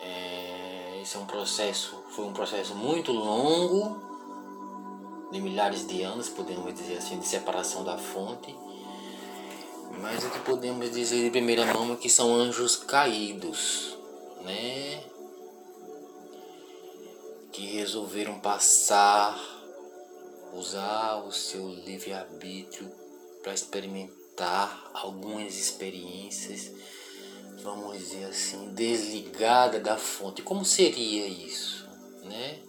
É, 0.00 1.00
esse 1.02 1.16
é 1.16 1.20
um 1.20 1.26
processo, 1.26 2.02
foi 2.10 2.24
um 2.24 2.32
processo 2.32 2.74
muito 2.74 3.12
longo, 3.12 4.06
de 5.30 5.40
milhares 5.40 5.86
de 5.86 6.02
anos, 6.02 6.28
podemos 6.28 6.72
dizer 6.74 6.98
assim, 6.98 7.18
de 7.18 7.26
separação 7.26 7.84
da 7.84 7.98
fonte. 7.98 8.56
Mas 10.00 10.24
o 10.24 10.30
que 10.30 10.40
podemos 10.40 10.90
dizer 10.90 11.22
de 11.22 11.30
primeira 11.30 11.64
mão 11.72 11.92
é 11.92 11.96
que 11.96 12.10
são 12.10 12.34
anjos 12.34 12.76
caídos, 12.76 13.96
né? 14.42 15.02
Que 17.52 17.66
resolveram 17.66 18.38
passar, 18.38 19.38
usar 20.52 21.16
o 21.26 21.32
seu 21.32 21.68
livre-arbítrio 21.68 22.90
para 23.42 23.54
experimentar 23.54 24.90
algumas 24.92 25.56
experiências, 25.56 26.72
vamos 27.62 27.98
dizer 27.98 28.24
assim, 28.24 28.74
desligada 28.74 29.80
da 29.80 29.96
fonte. 29.96 30.42
Como 30.42 30.64
seria 30.64 31.26
isso, 31.26 31.88
né? 32.24 32.60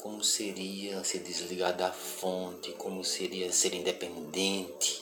Como 0.00 0.24
seria 0.24 1.04
ser 1.04 1.18
desligado 1.20 1.78
da 1.78 1.92
fonte? 1.92 2.72
Como 2.72 3.04
seria 3.04 3.52
ser 3.52 3.74
independente? 3.74 5.01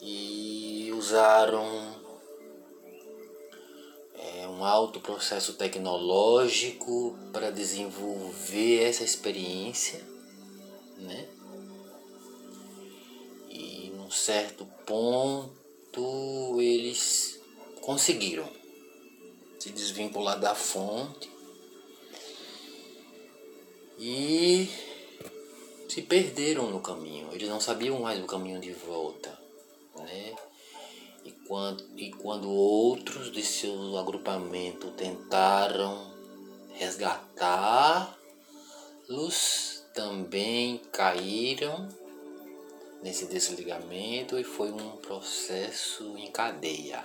E 0.00 0.90
usaram 0.96 1.94
é, 4.14 4.48
um 4.48 4.64
alto 4.64 5.00
processo 5.00 5.54
tecnológico 5.54 7.18
para 7.32 7.50
desenvolver 7.50 8.84
essa 8.84 9.04
experiência, 9.04 10.02
né? 10.98 11.28
um 14.10 14.12
certo 14.12 14.66
ponto 14.84 16.60
eles 16.60 17.40
conseguiram 17.80 18.50
se 19.56 19.70
desvincular 19.70 20.40
da 20.40 20.52
fonte 20.52 21.30
e 23.96 24.68
se 25.88 26.02
perderam 26.02 26.72
no 26.72 26.80
caminho. 26.80 27.28
Eles 27.32 27.48
não 27.48 27.60
sabiam 27.60 28.00
mais 28.00 28.18
o 28.20 28.26
caminho 28.26 28.60
de 28.60 28.72
volta, 28.72 29.39
né? 30.00 30.34
E 31.24 31.30
quando, 31.46 31.84
e 31.96 32.10
quando 32.10 32.50
outros 32.50 33.30
de 33.30 33.42
seu 33.42 33.96
agrupamento 33.98 34.90
tentaram 34.92 36.10
resgatá-los, 36.74 38.10
também 39.94 40.78
caíram 40.92 41.88
nesse 43.02 43.26
desligamento 43.26 44.38
e 44.38 44.44
foi 44.44 44.70
um 44.70 44.96
processo 44.96 46.16
em 46.16 46.30
cadeia. 46.30 47.04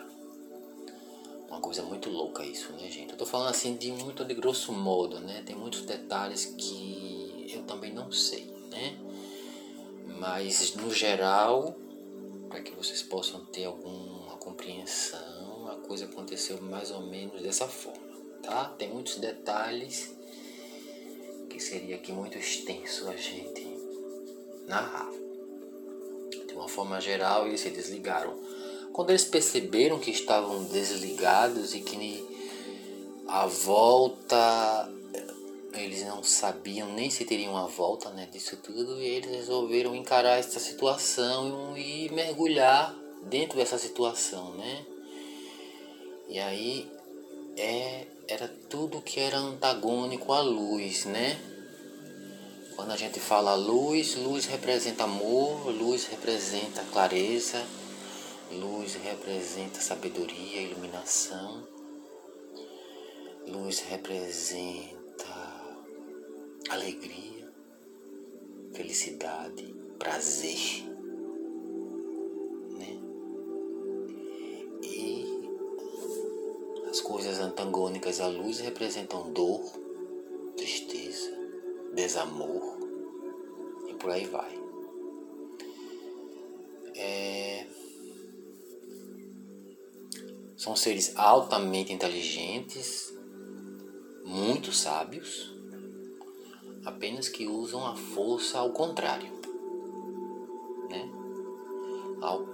Uma 1.47 1.62
coisa 1.62 1.84
muito 1.84 2.10
louca 2.10 2.43
isso, 2.45 2.73
né, 2.73 2.89
gente? 2.89 3.12
Eu 3.12 3.17
tô 3.17 3.25
falando 3.25 3.49
assim 3.49 3.75
de 3.75 3.91
muito 3.91 4.25
de 4.25 4.34
grosso 4.34 4.73
modo, 4.73 5.19
né? 5.19 5.43
Tem 5.45 5.55
muitos 5.55 5.81
detalhes 5.81 6.45
que 6.45 7.51
eu 7.53 7.63
também 7.63 7.93
não 7.93 8.12
sei, 8.12 8.45
né? 8.69 8.97
Mas 10.19 10.75
no 10.75 10.93
geral, 10.93 11.75
para 12.56 12.63
que 12.63 12.72
vocês 12.72 13.04
possam 13.04 13.44
ter 13.48 13.65
alguma 13.65 14.38
compreensão, 14.38 15.68
a 15.68 15.76
coisa 15.86 16.06
aconteceu 16.06 16.62
mais 16.62 16.89
ou 16.89 17.02
menos 17.02 17.41
dessa 17.41 17.68
forma, 17.68 18.00
tá? 18.41 18.74
Tem 18.78 18.89
muitos 18.89 19.18
detalhes 19.18 20.15
que 21.50 21.60
seria 21.60 21.98
aqui 21.98 22.13
muito 22.13 22.38
extenso 22.38 23.10
a 23.10 23.15
gente 23.18 23.62
narrar. 24.70 25.12
De 26.48 26.54
uma 26.54 26.70
forma 26.70 27.02
geral, 27.02 27.46
eles 27.46 27.60
se 27.60 27.70
desligaram. 27.72 28.39
Quando 28.94 29.10
eles 29.10 29.26
perceberam 29.26 30.00
que 30.00 30.12
estavam 30.12 30.63
desligados 30.63 31.76
e 31.76 31.82
que 31.82 32.26
a 33.28 33.48
volta 33.48 34.89
eles 35.80 36.04
não 36.06 36.24
sabiam 36.24 36.92
nem 36.94 37.10
se 37.10 37.26
teriam 37.26 37.54
uma 37.54 37.68
volta 37.68 38.10
né, 38.12 38.28
disso 38.32 38.58
tudo 38.58 39.02
e 39.02 39.06
eles 39.06 39.32
resolveram 39.32 39.96
encarar 39.96 40.38
essa 40.38 40.60
situação 40.60 41.78
e 41.78 42.10
mergulhar 42.10 42.96
dentro 43.24 43.58
dessa 43.58 43.78
situação, 43.78 44.54
né? 44.56 44.86
E 46.28 46.40
aí 46.40 46.92
é, 47.58 48.08
era 48.28 48.48
tudo 48.70 49.02
que 49.02 49.20
era 49.20 49.38
antagônico 49.38 50.34
à 50.34 50.42
luz, 50.42 51.06
né? 51.06 51.40
Quando 52.76 52.92
a 52.92 52.98
gente 52.98 53.20
fala 53.20 53.56
luz, 53.56 54.16
luz 54.16 54.46
representa 54.46 55.06
amor, 55.06 55.68
luz 55.68 56.06
representa 56.08 56.84
clareza, 56.92 57.64
luz 58.52 58.96
representa 58.96 59.80
sabedoria, 59.80 60.62
iluminação, 60.62 61.66
luz 63.48 63.80
representa 63.80 64.94
alegria, 66.69 67.51
felicidade, 68.73 69.73
prazer. 69.97 70.95
coisas 77.06 77.39
antagônicas 77.39 78.19
à 78.19 78.28
luz 78.28 78.60
representam 78.60 79.32
dor, 79.32 79.62
tristeza, 80.58 81.32
desamor 81.93 82.78
e 83.88 83.93
por 83.93 84.10
aí 84.10 84.25
vai. 84.25 84.60
É... 86.95 87.67
São 90.58 90.75
seres 90.75 91.15
altamente 91.15 91.93
inteligentes, 91.93 93.13
muito 94.23 94.71
sábios, 94.71 95.55
apenas 96.86 97.28
que 97.28 97.48
usam 97.48 97.86
a 97.86 97.95
força 97.95 98.60
ao 98.60 98.71
contrário. 98.71 99.34
Né? 100.89 101.10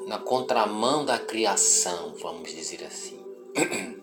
Na 0.08 0.18
contramão 0.18 1.06
da 1.06 1.20
criação, 1.20 2.16
vamos 2.16 2.50
dizer 2.50 2.84
assim. 2.84 3.20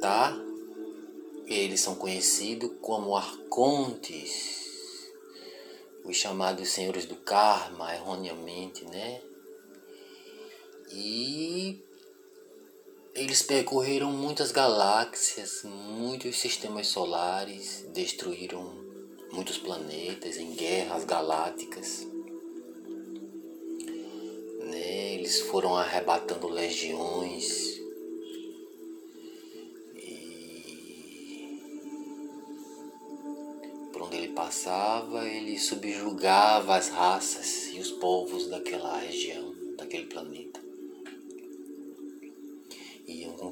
tá? 0.00 0.36
Eles 1.46 1.80
são 1.80 1.94
conhecidos 1.94 2.72
como 2.80 3.16
arcontes, 3.16 4.60
os 6.04 6.16
chamados 6.16 6.68
senhores 6.70 7.04
do 7.06 7.14
karma, 7.16 7.94
erroneamente, 7.94 8.84
né? 8.86 9.22
E 10.90 11.80
eles 13.14 13.42
percorreram 13.42 14.10
muitas 14.10 14.52
galáxias, 14.52 15.62
muitos 15.64 16.38
sistemas 16.38 16.86
solares, 16.88 17.84
destruíram 17.92 18.62
muitos 19.32 19.58
planetas 19.58 20.36
em 20.36 20.54
guerras 20.54 21.04
galácticas. 21.04 22.06
Né? 24.60 25.14
Eles 25.14 25.40
foram 25.40 25.76
arrebatando 25.76 26.48
legiões 26.48 27.72
passava, 34.34 35.28
ele 35.28 35.58
subjugava 35.58 36.76
as 36.76 36.88
raças 36.88 37.68
e 37.72 37.78
os 37.78 37.90
povos 37.90 38.48
daquela 38.48 38.98
região, 38.98 39.54
daquele 39.76 40.06
planeta. 40.06 40.61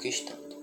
Conquistando. 0.00 0.56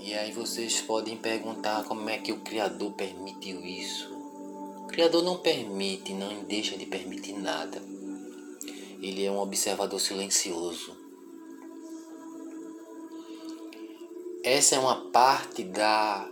E 0.00 0.14
aí 0.14 0.32
vocês 0.32 0.80
podem 0.80 1.16
perguntar 1.16 1.84
como 1.84 2.10
é 2.10 2.18
que 2.18 2.32
o 2.32 2.40
Criador 2.40 2.92
permitiu 2.94 3.64
isso. 3.64 4.12
O 4.82 4.88
Criador 4.88 5.22
não 5.22 5.36
permite, 5.36 6.12
não 6.12 6.42
deixa 6.42 6.76
de 6.76 6.86
permitir 6.86 7.34
nada. 7.34 7.80
Ele 9.00 9.24
é 9.24 9.30
um 9.30 9.38
observador 9.38 10.00
silencioso. 10.00 10.96
Essa 14.42 14.74
é 14.74 14.78
uma 14.80 15.08
parte 15.12 15.62
da 15.62 16.28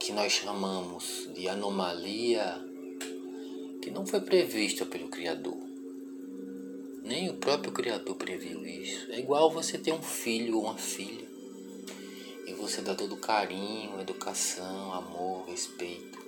que 0.00 0.12
nós 0.12 0.32
chamamos 0.32 1.28
de 1.34 1.46
anomalia 1.46 2.58
que 3.82 3.90
não 3.90 4.06
foi 4.06 4.22
prevista 4.22 4.86
pelo 4.86 5.08
Criador. 5.08 5.65
Nem 7.06 7.30
o 7.30 7.34
próprio 7.34 7.72
Criador 7.72 8.16
previu 8.16 8.66
isso. 8.66 9.10
É 9.12 9.18
igual 9.18 9.50
você 9.50 9.78
ter 9.78 9.92
um 9.92 10.02
filho 10.02 10.56
ou 10.56 10.64
uma 10.64 10.76
filha 10.76 11.26
e 12.46 12.52
você 12.52 12.82
dá 12.82 12.94
todo 12.94 13.16
carinho, 13.16 14.00
educação, 14.00 14.92
amor, 14.92 15.46
respeito. 15.46 16.18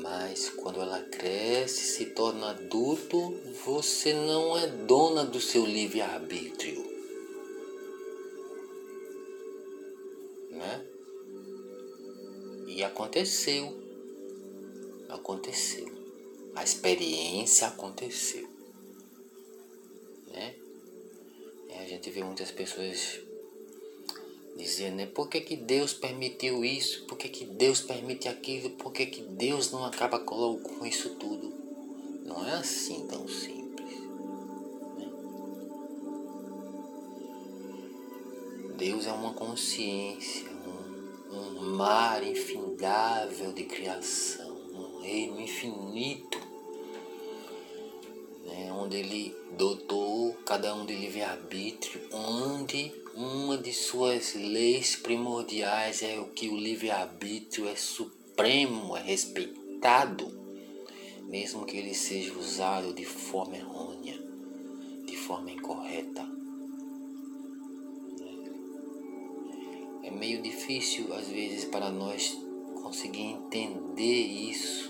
Mas 0.00 0.48
quando 0.48 0.80
ela 0.80 1.00
cresce, 1.00 1.82
se 1.82 2.06
torna 2.06 2.50
adulto, 2.50 3.38
você 3.64 4.14
não 4.14 4.56
é 4.56 4.66
dona 4.66 5.24
do 5.24 5.40
seu 5.40 5.66
livre-arbítrio. 5.66 6.92
E 12.74 12.82
aconteceu. 12.82 13.80
Aconteceu. 15.08 15.91
A 16.54 16.62
experiência 16.62 17.66
aconteceu. 17.66 18.48
Né? 20.28 20.54
E 21.68 21.74
a 21.74 21.86
gente 21.86 22.10
vê 22.10 22.22
muitas 22.22 22.50
pessoas 22.50 23.20
dizendo, 24.56 24.96
né? 24.96 25.06
Por 25.06 25.28
que, 25.28 25.40
que 25.40 25.56
Deus 25.56 25.92
permitiu 25.94 26.64
isso? 26.64 27.04
Por 27.06 27.16
que, 27.16 27.28
que 27.28 27.44
Deus 27.44 27.80
permite 27.80 28.28
aquilo? 28.28 28.70
Por 28.70 28.92
que, 28.92 29.06
que 29.06 29.22
Deus 29.22 29.70
não 29.70 29.84
acaba 29.84 30.18
com 30.20 30.86
isso 30.86 31.10
tudo? 31.16 31.52
Não 32.24 32.46
é 32.46 32.54
assim 32.54 33.06
tão 33.06 33.26
simples. 33.26 34.00
Né? 34.96 35.10
Deus 38.76 39.06
é 39.06 39.12
uma 39.12 39.32
consciência, 39.34 40.50
um 41.30 41.74
mar 41.76 42.22
infindável 42.22 43.52
de 43.52 43.64
criação, 43.64 44.52
um 44.72 45.00
reino 45.00 45.40
infinito, 45.40 46.38
onde 48.82 48.96
ele 48.96 49.34
dotou 49.56 50.34
cada 50.44 50.74
um 50.74 50.84
de 50.84 50.94
livre-arbítrio, 50.94 52.00
onde 52.12 52.92
uma 53.14 53.56
de 53.58 53.72
suas 53.72 54.34
leis 54.34 54.96
primordiais 54.96 56.02
é 56.02 56.18
o 56.18 56.26
que 56.26 56.48
o 56.48 56.56
livre-arbítrio 56.56 57.68
é 57.68 57.76
supremo, 57.76 58.96
é 58.96 59.02
respeitado, 59.02 60.30
mesmo 61.28 61.64
que 61.64 61.76
ele 61.76 61.94
seja 61.94 62.32
usado 62.34 62.92
de 62.92 63.04
forma 63.04 63.56
errônea, 63.56 64.18
de 65.06 65.16
forma 65.16 65.50
incorreta. 65.50 66.32
meio 70.22 70.40
difícil 70.40 71.12
às 71.14 71.26
vezes 71.26 71.64
para 71.64 71.90
nós 71.90 72.40
conseguir 72.80 73.22
entender 73.22 74.22
isso. 74.22 74.81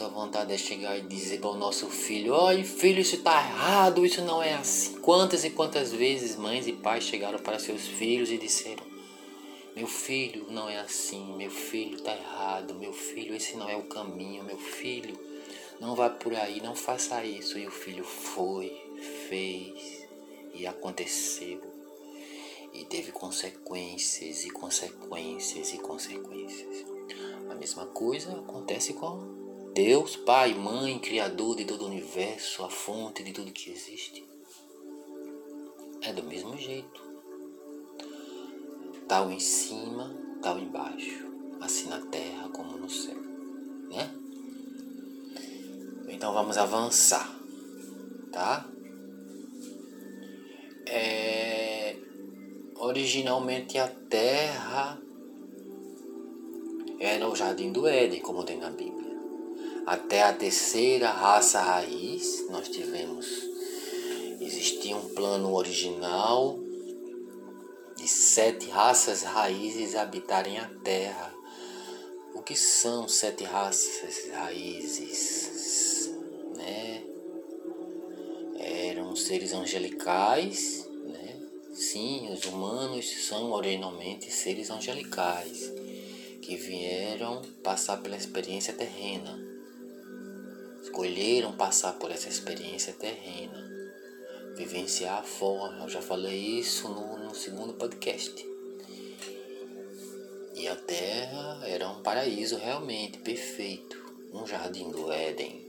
Nossa 0.00 0.08
vontade 0.08 0.52
é 0.52 0.56
chegar 0.56 0.96
e 0.96 1.02
dizer 1.02 1.40
para 1.40 1.50
o 1.50 1.56
nosso 1.56 1.86
filho: 1.88 2.32
Olha, 2.32 2.64
filho, 2.64 3.00
isso 3.00 3.16
está 3.16 3.32
errado, 3.32 4.06
isso 4.06 4.22
não 4.22 4.42
é 4.42 4.54
assim. 4.54 4.98
Quantas 5.00 5.44
e 5.44 5.50
quantas 5.50 5.92
vezes 5.92 6.36
mães 6.36 6.66
e 6.66 6.72
pais 6.72 7.04
chegaram 7.04 7.38
para 7.38 7.58
seus 7.58 7.86
filhos 7.86 8.30
e 8.30 8.38
disseram: 8.38 8.82
Meu 9.76 9.86
filho, 9.86 10.46
não 10.48 10.70
é 10.70 10.78
assim, 10.78 11.36
meu 11.36 11.50
filho 11.50 11.96
está 11.96 12.16
errado, 12.16 12.74
meu 12.74 12.94
filho, 12.94 13.34
esse 13.34 13.56
não 13.58 13.68
é 13.68 13.76
o 13.76 13.82
caminho, 13.82 14.42
meu 14.42 14.56
filho, 14.56 15.18
não 15.78 15.94
vá 15.94 16.08
por 16.08 16.34
aí, 16.34 16.62
não 16.62 16.74
faça 16.74 17.22
isso. 17.22 17.58
E 17.58 17.66
o 17.66 17.70
filho 17.70 18.04
foi, 18.04 18.72
fez 19.28 20.08
e 20.54 20.66
aconteceu. 20.66 21.60
E 22.72 22.84
teve 22.86 23.12
consequências 23.12 24.44
e 24.44 24.50
consequências 24.50 25.74
e 25.74 25.78
consequências. 25.78 26.86
A 27.50 27.54
mesma 27.54 27.84
coisa 27.86 28.32
acontece 28.32 28.94
com 28.94 29.39
Deus, 29.82 30.14
Pai, 30.14 30.52
Mãe, 30.52 30.98
Criador 30.98 31.56
de 31.56 31.64
todo 31.64 31.84
o 31.84 31.86
universo, 31.86 32.62
a 32.62 32.68
fonte 32.68 33.22
de 33.22 33.32
tudo 33.32 33.50
que 33.50 33.70
existe. 33.70 34.22
É 36.02 36.12
do 36.12 36.22
mesmo 36.22 36.54
jeito. 36.58 37.02
Tal 39.08 39.32
em 39.32 39.40
cima, 39.40 40.14
tal 40.42 40.58
embaixo, 40.58 41.26
assim 41.62 41.88
na 41.88 41.98
terra 41.98 42.50
como 42.50 42.76
no 42.76 42.90
céu, 42.90 43.16
né? 43.88 44.14
Então 46.10 46.34
vamos 46.34 46.58
avançar, 46.58 47.34
tá? 48.30 48.68
É, 50.84 51.96
originalmente 52.76 53.78
a 53.78 53.88
terra 53.88 55.00
era 56.98 57.26
o 57.26 57.34
jardim 57.34 57.72
do 57.72 57.86
Éden, 57.86 58.20
como 58.20 58.44
tem 58.44 58.58
na 58.58 58.68
Bíblia. 58.68 59.19
Até 59.86 60.22
a 60.22 60.32
terceira 60.32 61.10
raça 61.10 61.60
raiz, 61.60 62.46
nós 62.48 62.68
tivemos. 62.68 63.26
Existia 64.40 64.96
um 64.96 65.08
plano 65.14 65.54
original 65.54 66.58
de 67.96 68.08
sete 68.08 68.68
raças 68.68 69.22
raízes 69.22 69.94
habitarem 69.94 70.58
a 70.58 70.66
terra. 70.82 71.34
O 72.34 72.42
que 72.42 72.56
são 72.56 73.08
sete 73.08 73.44
raças 73.44 74.30
raízes? 74.32 76.10
Né? 76.56 77.02
Eram 78.58 79.14
seres 79.16 79.52
angelicais, 79.52 80.88
né? 81.04 81.36
Sim, 81.74 82.32
os 82.32 82.44
humanos 82.44 83.26
são 83.26 83.50
originalmente 83.52 84.30
seres 84.30 84.70
angelicais 84.70 85.72
que 86.40 86.56
vieram 86.56 87.42
passar 87.62 87.98
pela 87.98 88.16
experiência 88.16 88.72
terrena, 88.72 89.49
escolheram 90.90 91.52
passar 91.52 91.92
por 91.94 92.10
essa 92.10 92.28
experiência 92.28 92.92
terrena, 92.92 93.64
vivenciar 94.56 95.20
a 95.20 95.22
forma. 95.22 95.84
Eu 95.84 95.88
já 95.88 96.02
falei 96.02 96.36
isso 96.36 96.88
no, 96.88 97.16
no 97.16 97.34
segundo 97.34 97.74
podcast. 97.74 98.44
E 100.56 100.66
a 100.66 100.74
terra 100.74 101.60
era 101.64 101.88
um 101.88 102.02
paraíso 102.02 102.56
realmente 102.56 103.18
perfeito, 103.18 103.96
um 104.32 104.44
jardim 104.44 104.90
do 104.90 105.12
Éden. 105.12 105.64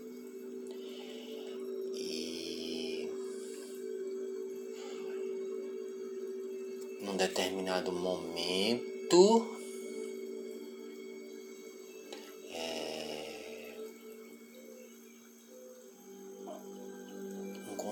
E 1.96 3.10
num 7.00 7.16
determinado 7.16 7.92
momento 7.92 9.61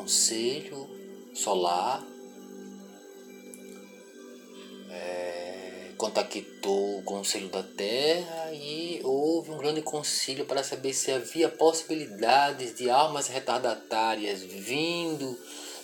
conselho 0.10 0.90
solar 1.36 2.04
é, 4.90 5.92
contactou 5.96 6.98
o 6.98 7.04
conselho 7.04 7.48
da 7.50 7.62
Terra 7.62 8.52
e 8.52 9.02
houve 9.04 9.52
um 9.52 9.58
grande 9.60 9.84
concílio 9.84 10.46
para 10.46 10.64
saber 10.64 10.96
se 10.96 11.12
havia 11.12 11.48
possibilidades 11.48 12.76
de 12.76 12.90
almas 12.90 13.28
retardatárias 13.28 14.42
vindo 14.42 15.38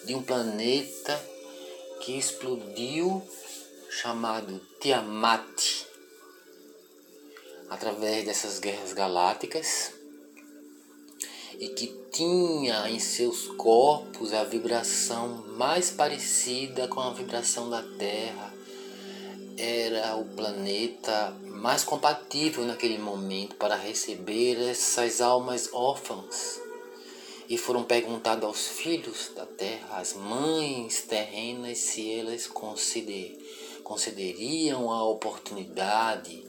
de 0.05 0.15
um 0.15 0.23
planeta 0.23 1.23
que 2.01 2.17
explodiu 2.17 3.21
chamado 3.91 4.59
Tiamat 4.81 5.85
através 7.69 8.25
dessas 8.25 8.57
guerras 8.57 8.91
galácticas 8.91 9.94
e 11.59 11.69
que 11.69 11.87
tinha 12.11 12.89
em 12.89 12.99
seus 12.99 13.47
corpos 13.47 14.33
a 14.33 14.43
vibração 14.43 15.43
mais 15.57 15.91
parecida 15.91 16.87
com 16.87 16.99
a 16.99 17.11
vibração 17.11 17.69
da 17.69 17.81
Terra. 17.97 18.53
Era 19.57 20.15
o 20.15 20.25
planeta 20.25 21.35
mais 21.45 21.83
compatível 21.83 22.65
naquele 22.65 22.97
momento 22.97 23.55
para 23.55 23.75
receber 23.75 24.69
essas 24.69 25.21
almas 25.21 25.69
órfãs. 25.73 26.61
E 27.47 27.57
foram 27.57 27.83
perguntados 27.83 28.43
aos 28.43 28.67
filhos 28.67 29.31
da 29.35 29.45
terra, 29.45 29.99
às 29.99 30.13
mães 30.13 31.03
terrenas, 31.03 31.77
se 31.77 32.11
elas 32.11 32.47
conceder, 32.47 33.37
concederiam 33.83 34.91
a 34.91 35.03
oportunidade 35.03 36.43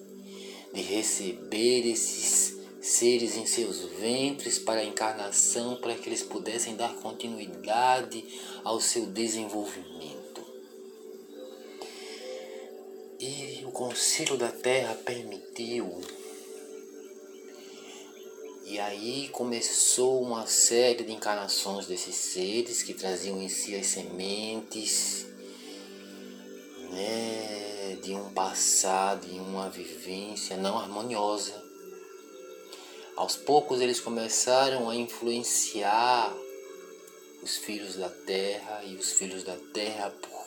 de 0.73 0.81
receber 0.81 1.87
esses 1.87 2.56
seres 2.87 3.37
em 3.37 3.45
seus 3.45 3.81
ventres 3.81 4.61
para 4.61 4.81
a 4.81 4.85
encarnação, 4.85 5.77
para 5.77 5.95
que 5.95 6.09
eles 6.09 6.23
pudessem 6.23 6.77
dar 6.77 6.95
continuidade 6.97 8.25
ao 8.63 8.81
seu 8.81 9.07
desenvolvimento. 9.07 10.45
E 13.19 13.65
o 13.65 13.73
Conselho 13.73 14.37
da 14.37 14.53
Terra 14.53 14.95
permitiu. 15.05 16.01
E 18.65 18.79
aí 18.79 19.29
começou 19.31 20.23
uma 20.23 20.47
série 20.47 21.03
de 21.03 21.13
encarnações 21.13 21.87
desses 21.87 22.15
seres 22.15 22.83
que 22.85 22.95
traziam 22.95 23.43
em 23.43 23.49
si 23.49 23.75
as 23.75 23.87
sementes 23.87 25.27
né, 26.91 27.99
de 28.03 28.15
um 28.15 28.31
passado 28.31 29.27
e 29.29 29.39
uma 29.39 29.69
vivência 29.71 30.57
não 30.57 30.79
harmoniosa 30.79 31.66
aos 33.17 33.37
poucos 33.37 33.81
eles 33.81 33.99
começaram 33.99 34.91
a 34.91 34.95
influenciar 34.95 36.37
os 37.43 37.57
filhos 37.57 37.97
da 37.97 38.09
terra 38.09 38.83
e 38.85 38.95
os 38.95 39.13
filhos 39.13 39.43
da 39.43 39.57
terra 39.73 40.11
por 40.11 40.47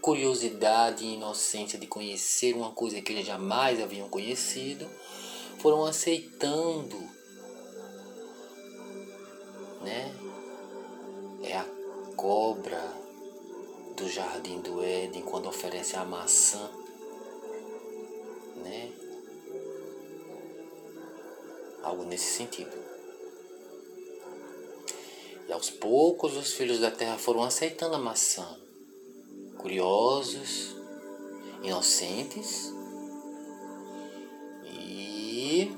curiosidade 0.00 1.04
e 1.04 1.14
inocência 1.14 1.78
de 1.78 1.86
conhecer 1.86 2.54
uma 2.54 2.72
coisa 2.72 3.00
que 3.00 3.12
eles 3.12 3.26
jamais 3.26 3.80
haviam 3.80 4.08
conhecido, 4.08 4.88
foram 5.58 5.84
aceitando, 5.84 6.98
né? 9.80 10.12
É 11.44 11.56
a 11.56 11.64
cobra 12.16 12.80
do 13.96 14.08
jardim 14.08 14.60
do 14.60 14.82
Éden 14.82 15.22
quando 15.22 15.48
oferece 15.48 15.96
a 15.96 16.04
maçã, 16.04 16.68
né? 18.56 19.01
Algo 21.82 22.04
nesse 22.04 22.36
sentido. 22.36 22.72
E 25.48 25.52
aos 25.52 25.70
poucos 25.70 26.36
os 26.36 26.52
filhos 26.52 26.80
da 26.80 26.90
terra 26.90 27.18
foram 27.18 27.42
aceitando 27.42 27.96
a 27.96 27.98
maçã, 27.98 28.56
curiosos, 29.58 30.76
inocentes, 31.62 32.72
e 34.64 35.76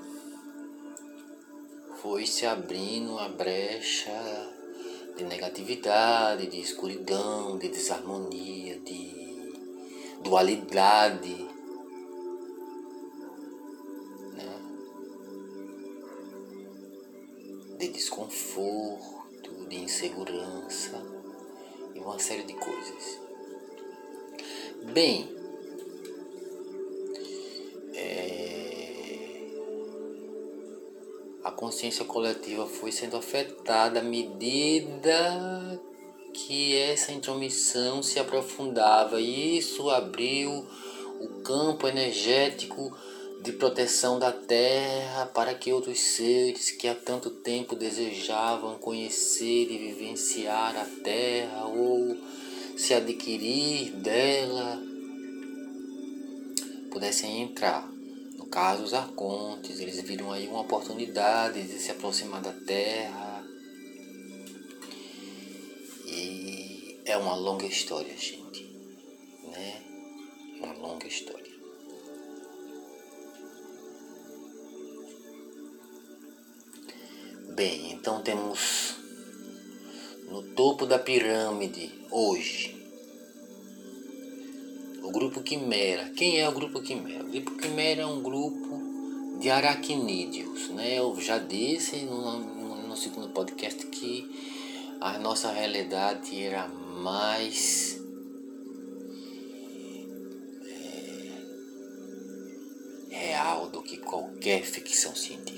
foi 2.02 2.26
se 2.26 2.46
abrindo 2.46 3.18
a 3.18 3.28
brecha 3.28 4.12
de 5.16 5.24
negatividade, 5.24 6.46
de 6.46 6.60
escuridão, 6.60 7.56
de 7.56 7.68
desarmonia, 7.68 8.78
de 8.80 9.52
dualidade 10.22 11.53
insegurança 20.04 21.02
e 21.94 21.98
uma 21.98 22.18
série 22.18 22.42
de 22.42 22.52
coisas. 22.54 23.20
Bem, 24.92 25.28
é, 27.94 29.38
a 31.42 31.50
consciência 31.50 32.04
coletiva 32.04 32.66
foi 32.66 32.92
sendo 32.92 33.16
afetada 33.16 34.00
à 34.00 34.02
medida 34.02 35.80
que 36.34 36.76
essa 36.76 37.12
intromissão 37.12 38.02
se 38.02 38.18
aprofundava 38.18 39.20
e 39.20 39.56
isso 39.58 39.88
abriu 39.88 40.66
o 41.20 41.28
campo 41.42 41.88
energético 41.88 42.94
de 43.44 43.52
proteção 43.52 44.18
da 44.18 44.32
terra 44.32 45.26
para 45.26 45.54
que 45.54 45.70
outros 45.70 46.00
seres 46.00 46.70
que 46.70 46.88
há 46.88 46.94
tanto 46.94 47.28
tempo 47.28 47.76
desejavam 47.76 48.78
conhecer 48.78 49.70
e 49.70 49.76
vivenciar 49.76 50.74
a 50.74 50.86
terra 51.02 51.66
ou 51.66 52.16
se 52.74 52.94
adquirir 52.94 53.90
dela 53.96 54.82
pudessem 56.90 57.42
entrar. 57.42 57.86
No 58.38 58.46
caso, 58.46 58.82
os 58.82 58.94
arcontes, 58.94 59.78
eles 59.78 60.00
viram 60.00 60.32
aí 60.32 60.48
uma 60.48 60.62
oportunidade 60.62 61.64
de 61.64 61.78
se 61.78 61.90
aproximar 61.90 62.40
da 62.40 62.52
terra. 62.52 63.44
E 66.06 66.98
é 67.04 67.14
uma 67.18 67.36
longa 67.36 67.66
história, 67.66 68.16
gente. 68.16 68.64
Né? 69.52 69.82
longa 70.80 71.06
história. 71.06 71.53
Bem, 77.54 77.92
então 77.92 78.20
temos 78.20 78.96
no 80.28 80.42
topo 80.42 80.86
da 80.86 80.98
pirâmide 80.98 81.88
hoje 82.10 82.74
o 85.04 85.12
grupo 85.12 85.40
Quimera. 85.40 86.10
Quem 86.16 86.40
é 86.40 86.48
o 86.48 86.52
grupo 86.52 86.82
Quimera? 86.82 87.22
O 87.22 87.28
grupo 87.30 87.52
Quimera 87.52 88.02
é 88.02 88.06
um 88.06 88.20
grupo 88.20 89.38
de 89.38 89.50
aracnídeos, 89.50 90.70
né? 90.70 90.98
Eu 90.98 91.14
já 91.20 91.38
disse 91.38 91.98
no, 91.98 92.40
no, 92.40 92.88
no 92.88 92.96
segundo 92.96 93.28
podcast 93.28 93.86
que 93.86 94.28
a 95.00 95.16
nossa 95.20 95.52
realidade 95.52 96.36
era 96.42 96.66
mais 96.66 98.02
é, 103.12 103.14
real 103.14 103.68
do 103.68 103.80
que 103.80 103.98
qualquer 103.98 104.64
ficção 104.64 105.14
científica. 105.14 105.53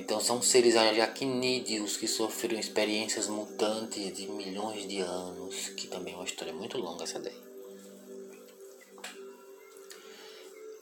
Então 0.00 0.18
são 0.18 0.40
seres 0.40 0.76
aracnídeos 0.76 1.98
que 1.98 2.08
sofreram 2.08 2.58
experiências 2.58 3.28
mutantes 3.28 4.16
de 4.16 4.26
milhões 4.28 4.88
de 4.88 5.00
anos, 5.00 5.68
que 5.76 5.86
também 5.86 6.14
é 6.14 6.16
uma 6.16 6.24
história 6.24 6.54
muito 6.54 6.78
longa 6.78 7.04
essa 7.04 7.20
daí. 7.20 7.36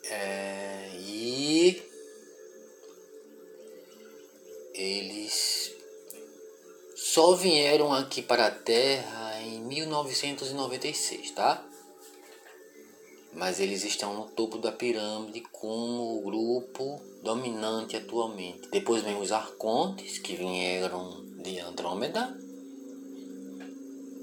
É, 0.05 0.91
e 1.01 1.83
eles 4.73 5.75
só 6.95 7.35
vieram 7.35 7.93
aqui 7.93 8.23
para 8.23 8.47
a 8.47 8.51
Terra 8.53 9.43
em 9.43 9.61
1996, 9.61 11.33
tá? 11.33 11.68
Mas 13.33 13.61
eles 13.61 13.85
estão 13.85 14.15
no 14.15 14.27
topo 14.31 14.59
da 14.59 14.73
pirâmide 14.73 15.43
como 15.53 16.19
o 16.19 16.23
grupo 16.23 17.01
dominante 17.23 17.97
atualmente. 17.97 18.69
Depois 18.71 19.03
vem 19.03 19.21
os 19.21 19.33
arcontes, 19.33 20.19
que 20.19 20.35
vieram 20.35 21.25
de 21.43 21.61
Andrômeda, 21.61 22.27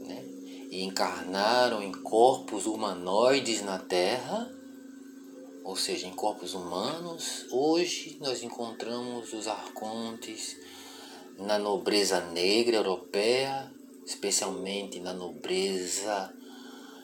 né? 0.05 0.23
e 0.71 0.83
encarnaram 0.83 1.81
em 1.81 1.91
corpos 1.91 2.65
humanoides 2.65 3.61
na 3.61 3.79
Terra, 3.79 4.51
ou 5.63 5.75
seja, 5.75 6.07
em 6.07 6.13
corpos 6.13 6.53
humanos. 6.53 7.45
Hoje 7.51 8.17
nós 8.21 8.43
encontramos 8.43 9.33
os 9.33 9.47
arcontes 9.47 10.57
na 11.37 11.57
nobreza 11.57 12.21
negra 12.31 12.77
europeia, 12.77 13.71
especialmente 14.05 14.99
na 14.99 15.13
nobreza 15.13 16.33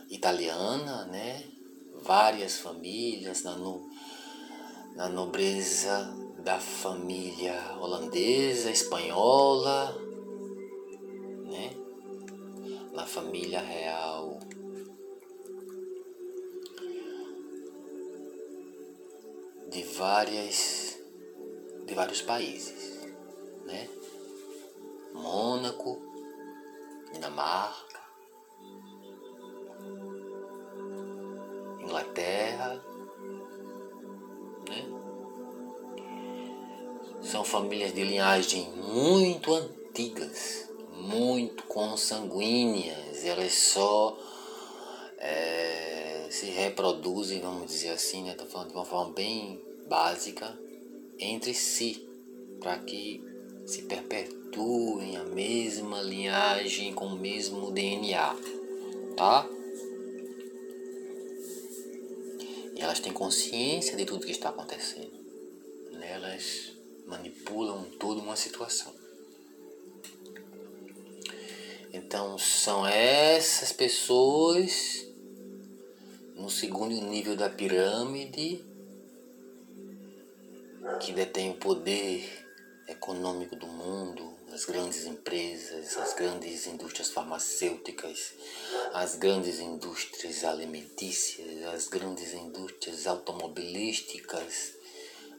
italiana, 0.09 1.05
né? 1.05 1.50
Várias 2.01 2.59
famílias 2.59 3.43
na, 3.43 3.55
no, 3.55 3.89
na 4.95 5.07
nobreza 5.07 6.13
da 6.43 6.59
família 6.59 7.77
holandesa, 7.79 8.71
espanhola, 8.71 9.95
né? 11.45 11.71
Na 12.93 13.05
família 13.05 13.61
real 13.61 14.39
de 19.69 19.83
várias 19.83 20.99
de 21.85 21.93
vários 21.93 22.21
países, 22.21 23.01
né? 23.65 23.89
Mônaco, 25.13 26.01
Dinamarca, 27.11 27.90
Inglaterra, 31.91 32.81
né? 34.69 34.85
São 37.21 37.43
famílias 37.43 37.93
de 37.93 38.01
linhagem 38.03 38.71
muito 38.71 39.53
antigas, 39.53 40.69
muito 40.93 41.63
consanguíneas. 41.65 43.25
Elas 43.25 43.53
só 43.53 44.17
é, 45.17 46.27
se 46.29 46.45
reproduzem, 46.45 47.41
vamos 47.41 47.67
dizer 47.67 47.89
assim, 47.89 48.23
né? 48.23 48.35
Tô 48.35 48.45
falando 48.45 48.69
de 48.69 48.75
uma 48.75 48.85
forma 48.85 49.13
bem 49.13 49.61
básica 49.89 50.57
entre 51.19 51.53
si, 51.53 52.07
para 52.61 52.77
que 52.79 53.21
se 53.65 53.83
perpetuem 53.83 55.17
a 55.17 55.25
mesma 55.25 56.01
linhagem 56.01 56.93
com 56.93 57.07
o 57.07 57.19
mesmo 57.19 57.69
DNA, 57.69 58.35
tá? 59.17 59.45
E 62.70 62.70
elas 62.81 62.99
têm 62.99 63.13
consciência 63.13 63.95
de 63.95 64.05
tudo 64.05 64.25
que 64.25 64.31
está 64.31 64.49
acontecendo. 64.49 65.11
Elas 66.01 66.73
manipulam 67.05 67.85
toda 67.99 68.21
uma 68.21 68.35
situação. 68.35 68.93
Então 71.93 72.37
são 72.37 72.87
essas 72.87 73.71
pessoas 73.71 75.05
no 76.35 76.49
segundo 76.49 76.93
nível 76.93 77.35
da 77.35 77.49
pirâmide 77.49 78.65
que 80.99 81.11
detêm 81.11 81.51
o 81.51 81.55
poder 81.55 82.45
econômico 82.87 83.55
do 83.55 83.67
mundo, 83.67 84.30
as 84.53 84.65
grandes 84.65 85.05
empresas, 85.05 85.97
as 85.97 86.13
grandes 86.13 86.67
indústrias 86.67 87.09
farmacêuticas, 87.09 88.33
as 88.93 89.15
grandes 89.15 89.59
indústrias 89.59 90.43
alimentícias, 90.43 91.63
as 91.73 91.87
grandes 91.87 92.33
indústrias 92.33 93.07
automobilísticas, 93.07 94.73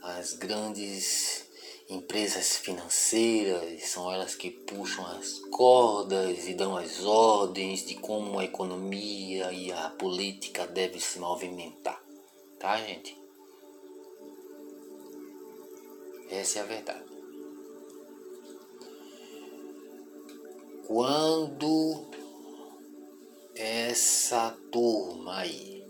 as 0.02 0.32
grandes 0.32 1.44
empresas 1.90 2.56
financeiras, 2.56 3.84
são 3.84 4.10
elas 4.10 4.34
que 4.34 4.50
puxam 4.50 5.06
as 5.06 5.40
cordas 5.50 6.48
e 6.48 6.54
dão 6.54 6.74
as 6.74 7.04
ordens 7.04 7.84
de 7.84 7.96
como 7.96 8.38
a 8.38 8.44
economia 8.44 9.52
e 9.52 9.70
a 9.70 9.90
política 9.90 10.66
devem 10.66 11.00
se 11.00 11.18
movimentar. 11.18 12.02
Tá, 12.58 12.78
gente? 12.78 13.14
Essa 16.30 16.60
é 16.60 16.62
a 16.62 16.64
verdade. 16.64 17.11
Quando 20.94 22.04
essa 23.54 24.54
turma 24.70 25.38
aí 25.38 25.82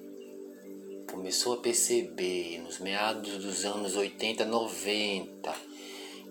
começou 1.11 1.55
a 1.55 1.57
perceber 1.57 2.61
nos 2.61 2.79
meados 2.79 3.37
dos 3.39 3.65
anos 3.65 3.97
80, 3.97 4.45
90 4.45 5.55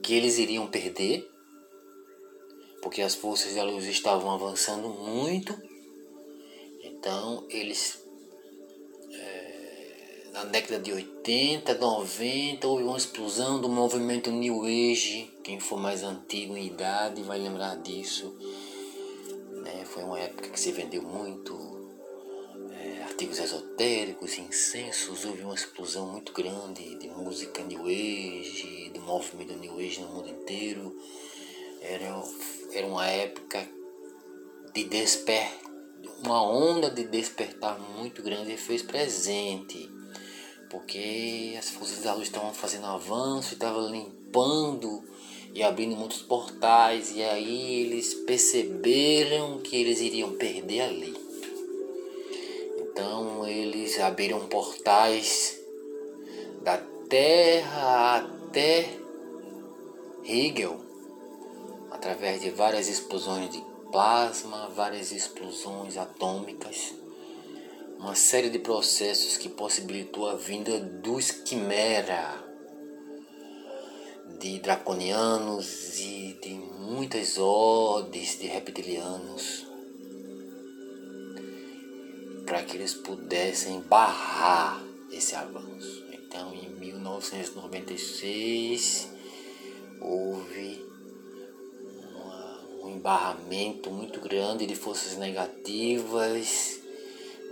que 0.02 0.14
eles 0.14 0.38
iriam 0.38 0.68
perder, 0.68 1.30
porque 2.82 3.02
as 3.02 3.14
forças 3.14 3.56
da 3.56 3.64
luz 3.64 3.84
estavam 3.88 4.32
avançando 4.32 4.88
muito, 4.88 5.54
então 6.82 7.46
eles 7.50 8.02
é, 9.12 10.30
na 10.32 10.46
década 10.46 10.80
de 10.80 10.94
80, 10.94 11.74
90 11.76 12.66
houve 12.66 12.84
uma 12.86 12.98
explosão 12.98 13.60
do 13.60 13.68
movimento 13.68 14.32
New 14.32 14.64
Age 14.64 15.32
quem 15.44 15.60
for 15.60 15.80
mais 15.80 16.04
antigo 16.04 16.56
em 16.56 16.68
idade 16.68 17.24
vai 17.24 17.40
lembrar 17.40 17.76
disso. 17.78 18.34
Foi 19.94 20.04
uma 20.04 20.20
época 20.20 20.50
que 20.50 20.60
se 20.60 20.72
vendeu 20.72 21.02
muito 21.02 21.92
é, 22.72 23.04
artigos 23.04 23.40
esotéricos, 23.40 24.38
incensos. 24.38 25.26
Houve 25.26 25.44
uma 25.44 25.54
explosão 25.54 26.08
muito 26.08 26.32
grande 26.32 26.96
de 26.96 27.10
música 27.10 27.62
New 27.62 27.86
Age, 27.86 28.90
do 28.94 29.02
movimento 29.02 29.54
New 29.54 29.78
Age 29.78 30.00
no 30.00 30.08
mundo 30.08 30.30
inteiro. 30.30 30.98
Era, 31.82 32.24
era 32.72 32.88
uma 32.88 33.06
época 33.06 33.68
de 34.74 34.86
desper, 34.86 35.52
uma 36.24 36.42
onda 36.42 36.90
de 36.90 37.04
despertar 37.04 37.78
muito 37.78 38.24
grande 38.24 38.54
e 38.54 38.58
fez 38.58 38.82
presente 38.82 39.90
porque 40.70 41.54
as 41.60 41.70
forças 41.70 42.02
da 42.02 42.14
luz 42.14 42.28
estavam 42.28 42.54
fazendo 42.54 42.86
avanço, 42.86 43.54
estavam 43.54 43.92
limpando 43.92 45.04
e 45.54 45.64
abrindo 45.64 45.96
muitos 45.96 46.22
portais, 46.22 47.16
e 47.16 47.24
aí 47.24 47.82
eles 47.82 48.14
perceberam 48.14 49.60
que 49.60 49.76
eles 49.76 50.00
iriam 50.00 50.32
perder 50.34 50.82
ali. 50.82 51.16
Então 52.80 53.48
eles 53.48 54.00
abriram 54.00 54.48
portais 54.48 55.60
da 56.62 56.78
Terra 57.10 58.18
até 58.18 58.90
Hegel, 60.24 60.80
através 61.92 62.42
de 62.42 62.50
várias 62.52 62.88
explosões 62.88 63.50
de 63.50 63.62
plasma, 63.92 64.70
várias 64.70 65.12
explosões 65.12 65.98
atômicas, 65.98 66.94
uma 68.00 68.16
série 68.16 68.50
de 68.50 68.60
processos 68.60 69.38
que 69.38 69.50
possibilitou 69.50 70.30
a 70.30 70.36
vinda 70.36 70.80
dos 70.80 71.30
quimera 71.32 72.41
de 74.42 74.58
draconianos 74.58 76.00
e 76.00 76.36
de 76.42 76.50
muitas 76.50 77.38
ordens 77.38 78.40
de 78.40 78.48
reptilianos 78.48 79.68
para 82.44 82.64
que 82.64 82.76
eles 82.76 82.96
pudessem 82.96 83.82
barrar 83.82 84.84
esse 85.12 85.36
avanço. 85.36 86.04
Então, 86.12 86.56
em 86.56 86.70
1996, 86.70 89.10
houve 90.02 90.84
uma, 92.16 92.62
um 92.82 92.90
embarramento 92.96 93.92
muito 93.92 94.20
grande 94.20 94.66
de 94.66 94.74
forças 94.74 95.18
negativas, 95.18 96.80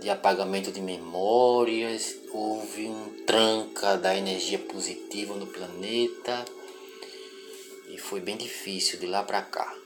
de 0.02 0.10
apagamento 0.10 0.72
de 0.72 0.80
memórias, 0.80 2.16
houve 2.32 2.88
um 2.88 3.24
tranca 3.24 3.96
da 3.96 4.16
energia 4.16 4.58
positiva 4.58 5.36
no 5.36 5.46
planeta 5.46 6.44
e 7.92 7.98
foi 7.98 8.20
bem 8.20 8.36
difícil 8.36 8.98
de 8.98 9.06
lá 9.06 9.22
para 9.22 9.42
cá. 9.42 9.76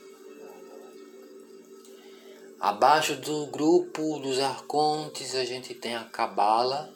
Abaixo 2.59 3.15
do 3.15 3.47
grupo 3.47 4.19
dos 4.19 4.39
arcontes 4.39 5.35
a 5.35 5.43
gente 5.43 5.73
tem 5.73 5.95
a 5.95 6.03
cabala. 6.03 6.93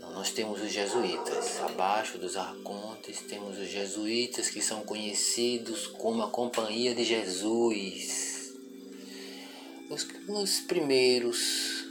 Nós 0.00 0.30
temos 0.30 0.60
os 0.60 0.70
jesuítas. 0.70 1.60
Abaixo 1.60 2.18
dos 2.18 2.36
arcontes 2.36 3.20
temos 3.22 3.58
os 3.58 3.68
jesuítas 3.68 4.50
que 4.50 4.60
são 4.60 4.82
conhecidos 4.82 5.86
como 5.86 6.22
a 6.22 6.30
Companhia 6.30 6.94
de 6.94 7.04
Jesus. 7.04 8.52
Os, 9.88 10.06
os 10.28 10.60
primeiros 10.60 11.88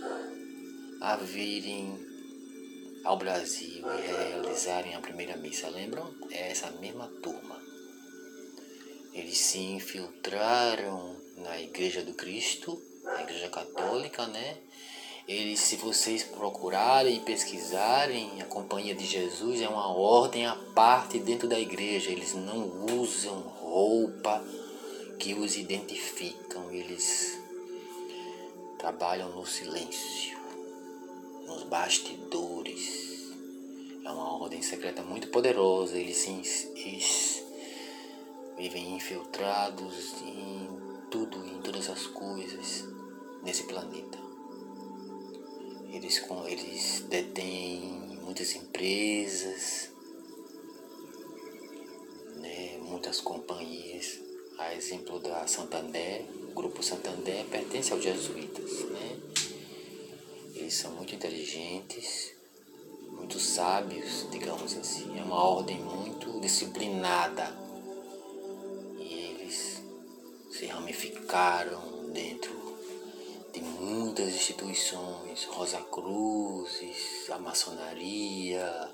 a 1.02 1.16
virem 1.16 1.98
ao 3.04 3.18
Brasil 3.18 3.84
e 3.86 4.02
realizarem 4.08 4.96
a 4.96 5.00
primeira 5.00 5.38
missa, 5.38 5.70
lembram? 5.70 6.14
É 6.32 6.52
essa 6.52 6.70
mesma 6.72 7.08
turma. 7.22 7.59
Eles 9.14 9.38
se 9.38 9.60
infiltraram 9.60 11.16
na 11.38 11.60
Igreja 11.60 12.04
do 12.04 12.14
Cristo, 12.14 12.82
na 13.04 13.22
Igreja 13.22 13.50
Católica, 13.50 14.28
né? 14.28 14.58
Eles, 15.28 15.60
se 15.60 15.76
vocês 15.76 16.24
procurarem 16.24 17.18
e 17.18 17.20
pesquisarem, 17.20 18.42
a 18.42 18.46
Companhia 18.46 18.96
de 18.96 19.06
Jesus 19.06 19.62
é 19.62 19.70
uma 19.70 19.88
ordem 19.88 20.48
à 20.48 20.56
parte 20.74 21.20
dentro 21.20 21.48
da 21.48 21.60
igreja. 21.60 22.10
Eles 22.10 22.34
não 22.34 22.88
usam 23.00 23.40
roupa 23.40 24.44
que 25.20 25.36
os 25.36 25.56
identificam. 25.56 26.72
Eles 26.72 27.38
trabalham 28.80 29.30
no 29.30 29.46
silêncio, 29.46 30.36
nos 31.46 31.62
bastidores. 31.62 33.30
É 34.04 34.10
uma 34.10 34.42
ordem 34.42 34.64
secreta 34.64 35.04
muito 35.04 35.28
poderosa. 35.28 35.96
Eles, 35.96 36.18
se, 36.18 37.44
vivem 38.60 38.94
infiltrados 38.94 40.22
em 40.22 40.68
tudo, 41.10 41.38
em 41.48 41.62
todas 41.62 41.90
as 41.90 42.06
coisas 42.08 42.84
nesse 43.42 43.64
planeta. 43.64 44.18
Eles, 45.94 46.22
eles 46.46 47.06
detêm 47.08 48.20
muitas 48.22 48.54
empresas, 48.56 49.90
né, 52.36 52.78
muitas 52.82 53.22
companhias. 53.22 54.20
A 54.58 54.76
exemplo 54.76 55.22
da 55.22 55.48
Santander, 55.48 56.26
o 56.50 56.54
grupo 56.54 56.84
Santander 56.84 57.46
pertence 57.46 57.94
aos 57.94 58.04
jesuítas. 58.04 58.84
Né? 58.90 59.20
Eles 60.56 60.74
são 60.74 60.92
muito 60.92 61.16
inteligentes, 61.16 62.34
muito 63.08 63.40
sábios, 63.40 64.28
digamos 64.30 64.76
assim. 64.76 65.18
É 65.18 65.24
uma 65.24 65.42
ordem 65.42 65.80
muito 65.82 66.42
disciplinada 66.42 67.69
se 70.60 70.66
ramificaram 70.66 72.12
dentro 72.12 72.52
de 73.54 73.62
muitas 73.62 74.28
instituições, 74.36 75.46
Rosa 75.46 75.80
Cruzes, 75.84 77.30
a 77.30 77.40
maçonaria, 77.40 78.94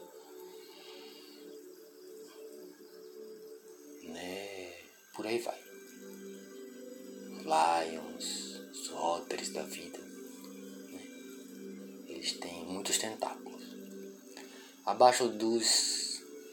né? 4.03 4.74
Por 5.16 5.26
aí 5.26 5.39
vai. 5.39 5.59
Lions, 7.41 8.61
os 8.72 8.89
Rotters 8.89 9.49
da 9.49 9.63
vida. 9.63 9.97
Né? 9.97 11.01
Eles 12.09 12.34
têm 12.34 12.63
muitos 12.66 12.99
tentáculos. 12.99 13.63
Abaixo 14.86 15.30
dos 15.30 16.05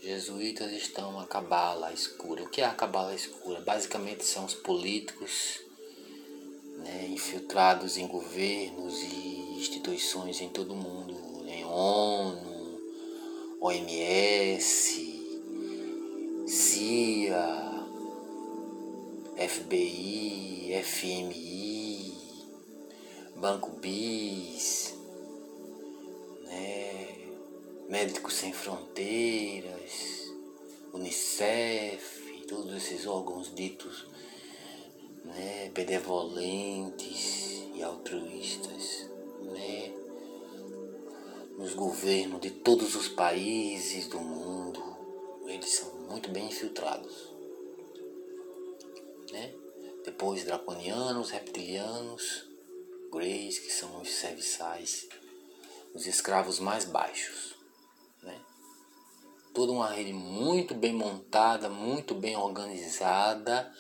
jesuítas 0.03 0.73
estão 0.73 1.19
a 1.21 1.27
cabala 1.27 1.93
escura. 1.93 2.43
O 2.43 2.49
que 2.49 2.61
é 2.61 2.65
a 2.65 2.75
cabala 2.75 3.15
escura? 3.15 3.61
Basicamente 3.61 4.25
são 4.25 4.45
os 4.45 4.55
políticos 4.55 5.61
né, 6.79 7.07
infiltrados 7.09 7.97
em 7.97 8.07
governos 8.09 9.01
e 9.01 9.57
instituições 9.59 10.41
em 10.41 10.49
todo 10.49 10.73
o 10.73 10.77
mundo, 10.77 11.17
em 11.47 11.65
ONU, 11.65 12.81
OMS, 13.61 15.13
CIA, 16.49 17.73
FBI, 19.37 20.83
FMI, 20.83 22.13
Banco 23.37 23.71
BIS, 23.81 24.92
Médicos 27.93 28.33
Sem 28.37 28.55
Fronteiras, 28.55 30.33
Unicef, 30.95 32.47
todos 32.49 32.75
esses 32.75 33.07
órgãos 33.07 33.55
ditos 33.55 34.07
né, 35.27 35.71
benevolentes 35.75 37.65
e 37.75 37.83
altruístas, 37.83 39.11
né, 39.43 39.93
nos 41.59 41.75
governos 41.75 42.41
de 42.41 42.51
todos 42.51 42.97
os 42.97 43.09
países 43.09 44.07
do 44.07 44.19
mundo, 44.19 44.83
eles 45.47 45.75
são 45.75 45.95
muito 46.09 46.31
bem 46.31 46.47
infiltrados. 46.47 47.31
Né? 49.31 49.53
Depois 50.03 50.45
draconianos, 50.45 51.29
reptilianos, 51.29 52.49
greys, 53.13 53.59
que 53.59 53.71
são 53.71 54.01
os 54.01 54.09
serviçais, 54.09 55.11
os 55.93 56.07
escravos 56.07 56.59
mais 56.59 56.87
baixos 56.87 57.52
toda 59.55 59.73
uma 59.73 59.91
rede 59.91 60.13
muito 60.13 60.75
bem 60.75 60.93
montada, 60.93 61.69
muito 61.69 62.15
bem 62.15 62.37
organizada 62.37 63.73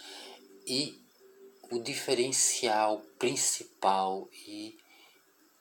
e 0.66 1.01
o 1.70 1.79
diferencial 1.79 3.01
principal 3.18 4.29
e 4.33 4.79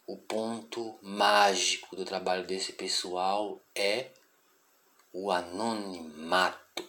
o 0.05 0.18
ponto 0.18 0.99
mágico 1.01 1.95
do 1.95 2.03
trabalho 2.03 2.45
desse 2.45 2.74
pessoal 2.74 3.62
é 3.74 4.12
o 5.14 5.32
anonimato. 5.32 6.84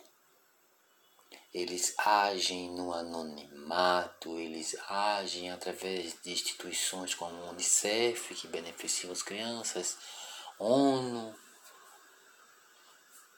Eles 1.55 1.95
agem 1.99 2.71
no 2.71 2.93
anonimato, 2.93 4.39
eles 4.39 4.75
agem 4.89 5.51
através 5.51 6.17
de 6.23 6.33
instituições 6.33 7.15
como 7.15 7.35
o 7.35 7.51
Unicef, 7.51 8.35
que 8.35 8.49
beneficiam 8.49 9.13
as 9.13 9.23
crianças, 9.23 9.99
ONU, 10.59 11.35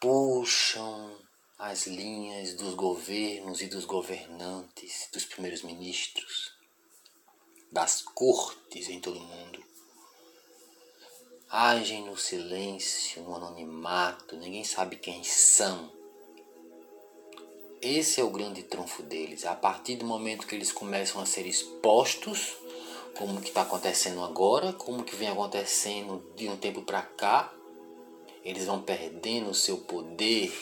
puxam 0.04 1.16
as 1.58 1.86
linhas 1.86 2.52
dos 2.52 2.74
governos 2.74 3.62
e 3.62 3.68
dos 3.68 3.86
governantes, 3.86 5.08
dos 5.10 5.24
primeiros 5.24 5.62
ministros, 5.62 6.52
das 7.72 8.02
cortes 8.02 8.90
em 8.90 9.00
todo 9.00 9.18
o 9.18 9.22
mundo. 9.22 9.64
Agem 11.48 12.04
no 12.04 12.18
silêncio, 12.18 13.22
no 13.22 13.34
anonimato, 13.34 14.36
ninguém 14.36 14.62
sabe 14.62 14.96
quem 14.96 15.24
são. 15.24 15.90
Esse 17.80 18.20
é 18.20 18.24
o 18.24 18.30
grande 18.30 18.62
trunfo 18.62 19.02
deles. 19.02 19.46
A 19.46 19.56
partir 19.56 19.96
do 19.96 20.04
momento 20.04 20.46
que 20.46 20.54
eles 20.54 20.70
começam 20.70 21.18
a 21.18 21.24
ser 21.24 21.46
expostos, 21.46 22.54
como 23.16 23.40
que 23.40 23.48
está 23.48 23.62
acontecendo 23.62 24.22
agora, 24.22 24.74
como 24.74 25.02
que 25.02 25.16
vem 25.16 25.30
acontecendo 25.30 26.30
de 26.36 26.46
um 26.46 26.58
tempo 26.58 26.82
para 26.82 27.00
cá, 27.00 27.53
eles 28.44 28.66
vão 28.66 28.82
perdendo 28.82 29.50
o 29.50 29.54
seu 29.54 29.78
poder, 29.78 30.52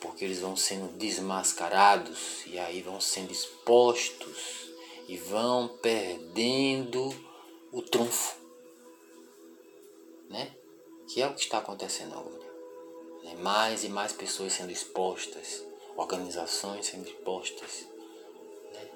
porque 0.00 0.24
eles 0.24 0.40
vão 0.40 0.56
sendo 0.56 0.88
desmascarados 0.96 2.44
e 2.46 2.58
aí 2.58 2.82
vão 2.82 3.00
sendo 3.00 3.30
expostos 3.30 4.70
e 5.06 5.16
vão 5.16 5.68
perdendo 5.80 7.14
o 7.72 7.80
trunfo, 7.80 8.36
né? 10.28 10.54
Que 11.08 11.22
é 11.22 11.26
o 11.26 11.34
que 11.34 11.40
está 11.40 11.58
acontecendo 11.58 12.14
agora. 12.14 12.50
Né? 13.22 13.34
Mais 13.36 13.84
e 13.84 13.88
mais 13.88 14.12
pessoas 14.12 14.52
sendo 14.52 14.72
expostas, 14.72 15.64
organizações 15.96 16.86
sendo 16.86 17.06
expostas. 17.06 17.86
Né? 18.72 18.88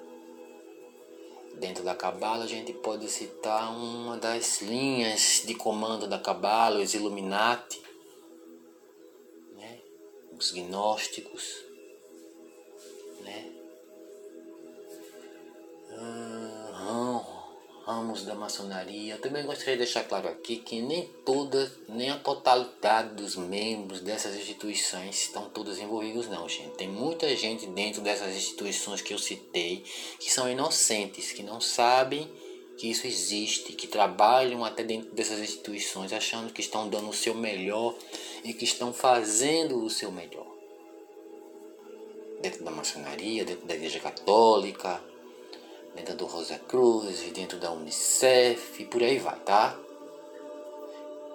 Dentro 1.55 1.83
da 1.83 1.95
Cabala 1.95 2.43
a 2.43 2.47
gente 2.47 2.73
pode 2.73 3.09
citar 3.09 3.71
uma 3.71 4.17
das 4.17 4.61
linhas 4.61 5.43
de 5.45 5.53
comando 5.55 6.07
da 6.07 6.19
Cabala, 6.19 6.79
os 6.81 6.93
Illuminati, 6.93 7.84
os 10.37 10.51
gnósticos, 10.51 11.63
né? 13.21 13.51
Ram, 16.73 17.25
ramos 17.85 18.23
da 18.23 18.35
maçonaria. 18.35 19.17
Também 19.17 19.45
gostaria 19.45 19.73
de 19.73 19.83
deixar 19.83 20.03
claro 20.03 20.27
aqui 20.27 20.57
que 20.57 20.81
nem 20.81 21.07
toda, 21.25 21.71
nem 21.87 22.09
a 22.09 22.19
totalidade 22.19 23.15
dos 23.15 23.35
membros 23.35 24.01
dessas 24.01 24.35
instituições 24.35 25.21
estão 25.21 25.49
todos 25.49 25.79
envolvidos 25.79 26.27
não, 26.27 26.47
gente. 26.49 26.75
Tem 26.75 26.87
muita 26.87 27.33
gente 27.35 27.65
dentro 27.67 28.01
dessas 28.01 28.35
instituições 28.35 29.01
que 29.01 29.13
eu 29.13 29.19
citei 29.19 29.83
que 30.19 30.31
são 30.31 30.49
inocentes, 30.49 31.31
que 31.31 31.43
não 31.43 31.61
sabem 31.61 32.29
que 32.77 32.89
isso 32.89 33.07
existe, 33.07 33.73
que 33.73 33.87
trabalham 33.87 34.65
até 34.65 34.83
dentro 34.83 35.11
dessas 35.11 35.39
instituições 35.39 36.11
achando 36.11 36.51
que 36.51 36.61
estão 36.61 36.89
dando 36.89 37.09
o 37.09 37.13
seu 37.13 37.33
melhor 37.33 37.95
e 38.43 38.53
que 38.53 38.65
estão 38.65 38.93
fazendo 38.93 39.83
o 39.83 39.89
seu 39.89 40.11
melhor. 40.11 40.47
Dentro 42.41 42.63
da 42.63 42.71
maçonaria, 42.71 43.45
dentro 43.45 43.65
da 43.65 43.75
igreja 43.75 43.99
católica, 43.99 45.01
dentro 45.95 46.15
do 46.15 46.25
Rosa 46.25 46.59
Cruz, 46.59 47.21
dentro 47.31 47.57
da 47.57 47.71
Unicef 47.71 48.81
e 48.81 48.85
por 48.85 49.01
aí 49.01 49.17
vai, 49.17 49.39
tá? 49.39 49.79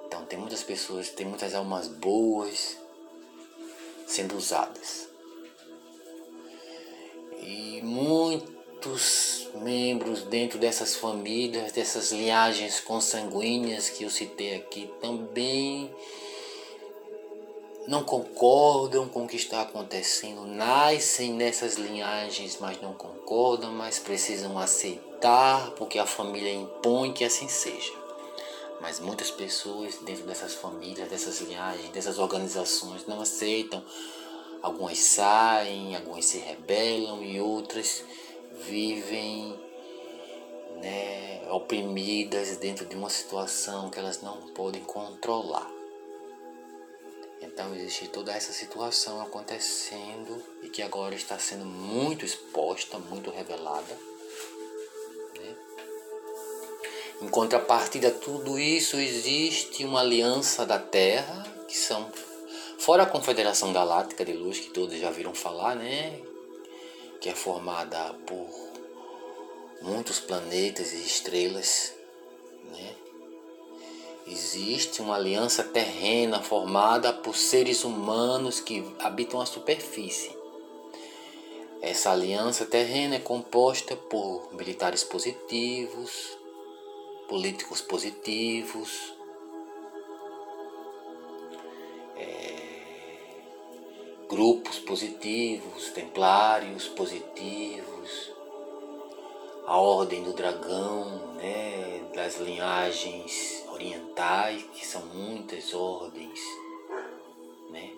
Então 0.06 0.24
tem 0.26 0.38
muitas 0.38 0.62
pessoas, 0.62 1.08
tem 1.08 1.26
muitas 1.26 1.54
almas 1.54 1.88
boas 1.88 2.76
sendo 4.06 4.36
usadas. 4.36 5.08
E 7.40 7.80
muitos 8.80 9.48
membros 9.56 10.22
dentro 10.22 10.58
dessas 10.58 10.96
famílias, 10.96 11.70
dessas 11.70 12.12
linhagens 12.12 12.80
consanguíneas 12.80 13.90
que 13.90 14.04
eu 14.04 14.10
citei 14.10 14.56
aqui, 14.56 14.90
também 15.02 15.94
não 17.86 18.02
concordam 18.02 19.06
com 19.06 19.24
o 19.24 19.28
que 19.28 19.36
está 19.36 19.60
acontecendo, 19.60 20.46
nascem 20.46 21.34
nessas 21.34 21.74
linhagens, 21.74 22.56
mas 22.58 22.80
não 22.80 22.94
concordam, 22.94 23.70
mas 23.70 23.98
precisam 23.98 24.58
aceitar 24.58 25.72
porque 25.72 25.98
a 25.98 26.06
família 26.06 26.52
impõe 26.54 27.12
que 27.12 27.24
assim 27.24 27.48
seja. 27.48 27.92
Mas 28.80 28.98
muitas 28.98 29.30
pessoas 29.30 29.96
dentro 30.06 30.24
dessas 30.24 30.54
famílias, 30.54 31.06
dessas 31.10 31.38
linhagens, 31.42 31.90
dessas 31.90 32.18
organizações 32.18 33.06
não 33.06 33.20
aceitam. 33.20 33.84
Algumas 34.62 34.98
saem, 34.98 35.94
algumas 35.94 36.24
se 36.24 36.38
rebelam 36.38 37.22
e 37.22 37.38
outras 37.40 38.04
vivem 38.66 39.58
né, 40.76 41.42
oprimidas 41.50 42.56
dentro 42.56 42.86
de 42.86 42.96
uma 42.96 43.10
situação 43.10 43.90
que 43.90 43.98
elas 43.98 44.22
não 44.22 44.48
podem 44.52 44.82
controlar. 44.82 45.70
Então 47.40 47.74
existe 47.74 48.08
toda 48.08 48.32
essa 48.32 48.52
situação 48.52 49.20
acontecendo 49.20 50.42
e 50.62 50.68
que 50.68 50.82
agora 50.82 51.14
está 51.14 51.38
sendo 51.38 51.64
muito 51.64 52.24
exposta, 52.24 52.98
muito 52.98 53.30
revelada. 53.30 53.98
Né? 55.38 55.56
Em 57.22 57.28
contrapartida 57.28 58.10
tudo 58.10 58.58
isso, 58.58 58.96
existe 58.96 59.84
uma 59.84 60.00
aliança 60.00 60.66
da 60.66 60.78
Terra, 60.78 61.44
que 61.66 61.76
são, 61.76 62.10
fora 62.78 63.02
a 63.02 63.06
Confederação 63.06 63.72
Galáctica 63.72 64.24
de 64.24 64.32
Luz, 64.32 64.58
que 64.60 64.70
todos 64.70 64.98
já 64.98 65.10
viram 65.10 65.34
falar, 65.34 65.74
né? 65.74 66.20
Que 67.20 67.28
é 67.28 67.34
formada 67.34 68.14
por 68.26 68.48
muitos 69.82 70.18
planetas 70.18 70.92
e 70.92 71.04
estrelas, 71.04 71.92
né? 72.64 72.94
Existe 74.26 75.02
uma 75.02 75.16
aliança 75.16 75.64
terrena 75.64 76.40
formada 76.40 77.12
por 77.12 77.36
seres 77.36 77.84
humanos 77.84 78.60
que 78.60 78.84
habitam 79.00 79.40
a 79.40 79.46
superfície. 79.46 80.38
Essa 81.82 82.12
aliança 82.12 82.64
terrena 82.64 83.16
é 83.16 83.20
composta 83.20 83.96
por 83.96 84.52
militares 84.54 85.02
positivos, 85.02 86.38
políticos 87.28 87.80
positivos, 87.80 89.14
grupos 94.30 94.78
positivos, 94.78 95.90
templários 95.90 96.86
positivos, 96.86 98.30
a 99.66 99.76
ordem 99.76 100.22
do 100.22 100.32
dragão, 100.32 101.34
né, 101.34 102.00
das 102.14 102.38
linhagens 102.38 103.64
orientais, 103.72 104.62
que 104.72 104.86
são 104.86 105.04
muitas 105.06 105.74
ordens, 105.74 106.38
né? 107.70 107.90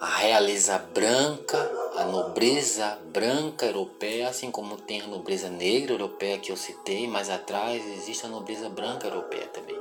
A 0.00 0.16
realeza 0.16 0.78
branca, 0.78 1.58
a 1.96 2.04
nobreza 2.04 2.98
branca 3.06 3.66
europeia, 3.66 4.30
assim 4.30 4.50
como 4.50 4.78
tem 4.78 5.02
a 5.02 5.06
nobreza 5.08 5.50
negra 5.50 5.92
europeia 5.92 6.38
que 6.38 6.50
eu 6.50 6.56
citei, 6.56 7.06
mais 7.06 7.28
atrás 7.28 7.84
existe 7.84 8.24
a 8.24 8.30
nobreza 8.30 8.70
branca 8.70 9.08
europeia 9.08 9.46
também, 9.48 9.77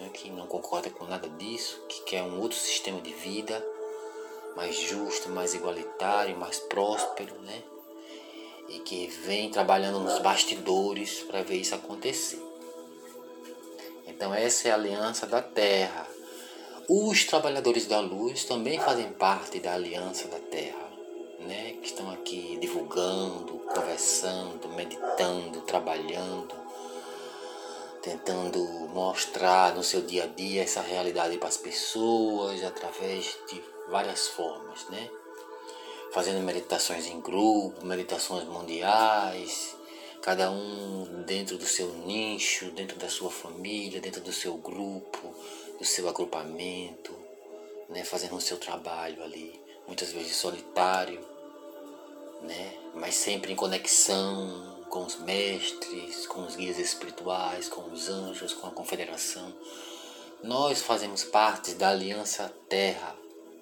né? 0.00 0.08
que 0.12 0.30
não 0.30 0.46
concorda 0.46 0.90
com 0.90 1.04
nada 1.04 1.28
disso, 1.28 1.80
que 1.88 2.02
quer 2.02 2.22
um 2.22 2.40
outro 2.40 2.58
sistema 2.58 3.00
de 3.00 3.12
vida 3.12 3.64
mais 4.56 4.76
justo, 4.76 5.28
mais 5.28 5.54
igualitário, 5.54 6.36
mais 6.36 6.58
próspero, 6.58 7.34
né? 7.42 7.62
E 8.68 8.78
que 8.80 9.06
vem 9.06 9.50
trabalhando 9.50 10.00
nos 10.00 10.18
bastidores 10.18 11.20
para 11.24 11.42
ver 11.42 11.56
isso 11.56 11.74
acontecer. 11.74 12.42
Então, 14.06 14.34
essa 14.34 14.68
é 14.68 14.70
a 14.70 14.74
aliança 14.74 15.26
da 15.26 15.40
terra. 15.40 16.06
Os 16.88 17.24
trabalhadores 17.24 17.86
da 17.86 18.00
luz 18.00 18.44
também 18.44 18.78
fazem 18.78 19.12
parte 19.12 19.60
da 19.60 19.74
aliança 19.74 20.28
da 20.28 20.38
terra, 20.38 20.90
né? 21.40 21.76
que 21.80 21.86
estão 21.86 22.10
aqui 22.10 22.58
divulgando, 22.60 23.60
conversando, 23.72 24.68
meditando, 24.70 25.60
trabalhando, 25.62 26.54
tentando 28.02 28.58
mostrar 28.88 29.74
no 29.74 29.82
seu 29.82 30.02
dia 30.02 30.24
a 30.24 30.26
dia 30.26 30.62
essa 30.62 30.80
realidade 30.80 31.36
para 31.38 31.48
as 31.48 31.56
pessoas 31.56 32.62
através 32.64 33.38
de 33.48 33.62
várias 33.88 34.28
formas, 34.28 34.88
né? 34.88 35.10
Fazendo 36.12 36.40
meditações 36.42 37.06
em 37.06 37.20
grupo, 37.20 37.84
meditações 37.84 38.44
mundiais, 38.44 39.76
cada 40.22 40.50
um 40.50 41.22
dentro 41.24 41.56
do 41.56 41.66
seu 41.66 41.88
nicho, 41.92 42.70
dentro 42.72 42.98
da 42.98 43.08
sua 43.08 43.30
família, 43.30 44.00
dentro 44.00 44.20
do 44.20 44.32
seu 44.32 44.54
grupo, 44.56 45.34
do 45.78 45.84
seu 45.84 46.08
agrupamento, 46.08 47.14
né, 47.88 48.04
fazendo 48.04 48.36
o 48.36 48.40
seu 48.40 48.56
trabalho 48.56 49.22
ali, 49.22 49.60
muitas 49.86 50.12
vezes 50.12 50.36
solitário, 50.36 51.20
né, 52.42 52.74
mas 52.94 53.14
sempre 53.14 53.52
em 53.52 53.56
conexão 53.56 54.79
com 54.90 55.04
os 55.04 55.16
mestres, 55.20 56.26
com 56.26 56.44
os 56.44 56.56
guias 56.56 56.78
espirituais, 56.78 57.68
com 57.68 57.90
os 57.92 58.08
anjos, 58.08 58.52
com 58.52 58.66
a 58.66 58.72
confederação. 58.72 59.54
Nós 60.42 60.82
fazemos 60.82 61.22
parte 61.22 61.74
da 61.74 61.90
Aliança 61.90 62.52
Terra, 62.68 63.16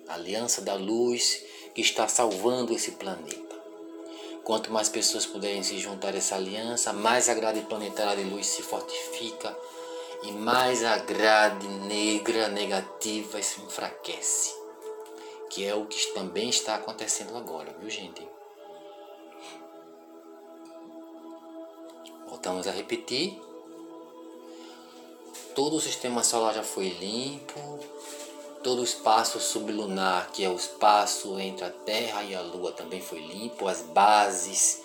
Aliança 0.08 0.62
da 0.62 0.74
Luz 0.74 1.44
que 1.74 1.82
está 1.82 2.08
salvando 2.08 2.72
esse 2.72 2.92
planeta. 2.92 3.56
Quanto 4.42 4.72
mais 4.72 4.88
pessoas 4.88 5.26
puderem 5.26 5.62
se 5.62 5.78
juntar 5.78 6.14
a 6.14 6.16
essa 6.16 6.36
aliança, 6.36 6.92
mais 6.92 7.28
a 7.28 7.34
grade 7.34 7.60
planetária 7.60 8.24
de 8.24 8.30
luz 8.30 8.46
se 8.46 8.62
fortifica 8.62 9.54
e 10.22 10.32
mais 10.32 10.82
a 10.82 10.96
grade 10.96 11.68
negra 11.68 12.48
negativa 12.48 13.42
se 13.42 13.60
enfraquece. 13.60 14.54
Que 15.50 15.66
é 15.66 15.74
o 15.74 15.84
que 15.84 16.14
também 16.14 16.48
está 16.48 16.76
acontecendo 16.76 17.36
agora, 17.36 17.76
viu 17.78 17.90
gente? 17.90 18.26
Voltamos 22.28 22.66
a 22.66 22.70
repetir. 22.70 23.40
Todo 25.54 25.76
o 25.76 25.80
sistema 25.80 26.22
solar 26.22 26.54
já 26.54 26.62
foi 26.62 26.88
limpo, 26.88 27.80
Todo 28.62 28.80
o 28.80 28.84
espaço 28.84 29.38
sublunar, 29.38 30.32
que 30.32 30.44
é 30.44 30.50
o 30.50 30.56
espaço 30.56 31.38
entre 31.38 31.64
a 31.64 31.70
Terra 31.70 32.24
e 32.24 32.34
a 32.34 32.40
Lua, 32.40 32.72
também 32.72 33.00
foi 33.00 33.20
limpo. 33.20 33.68
As 33.68 33.82
bases 33.82 34.82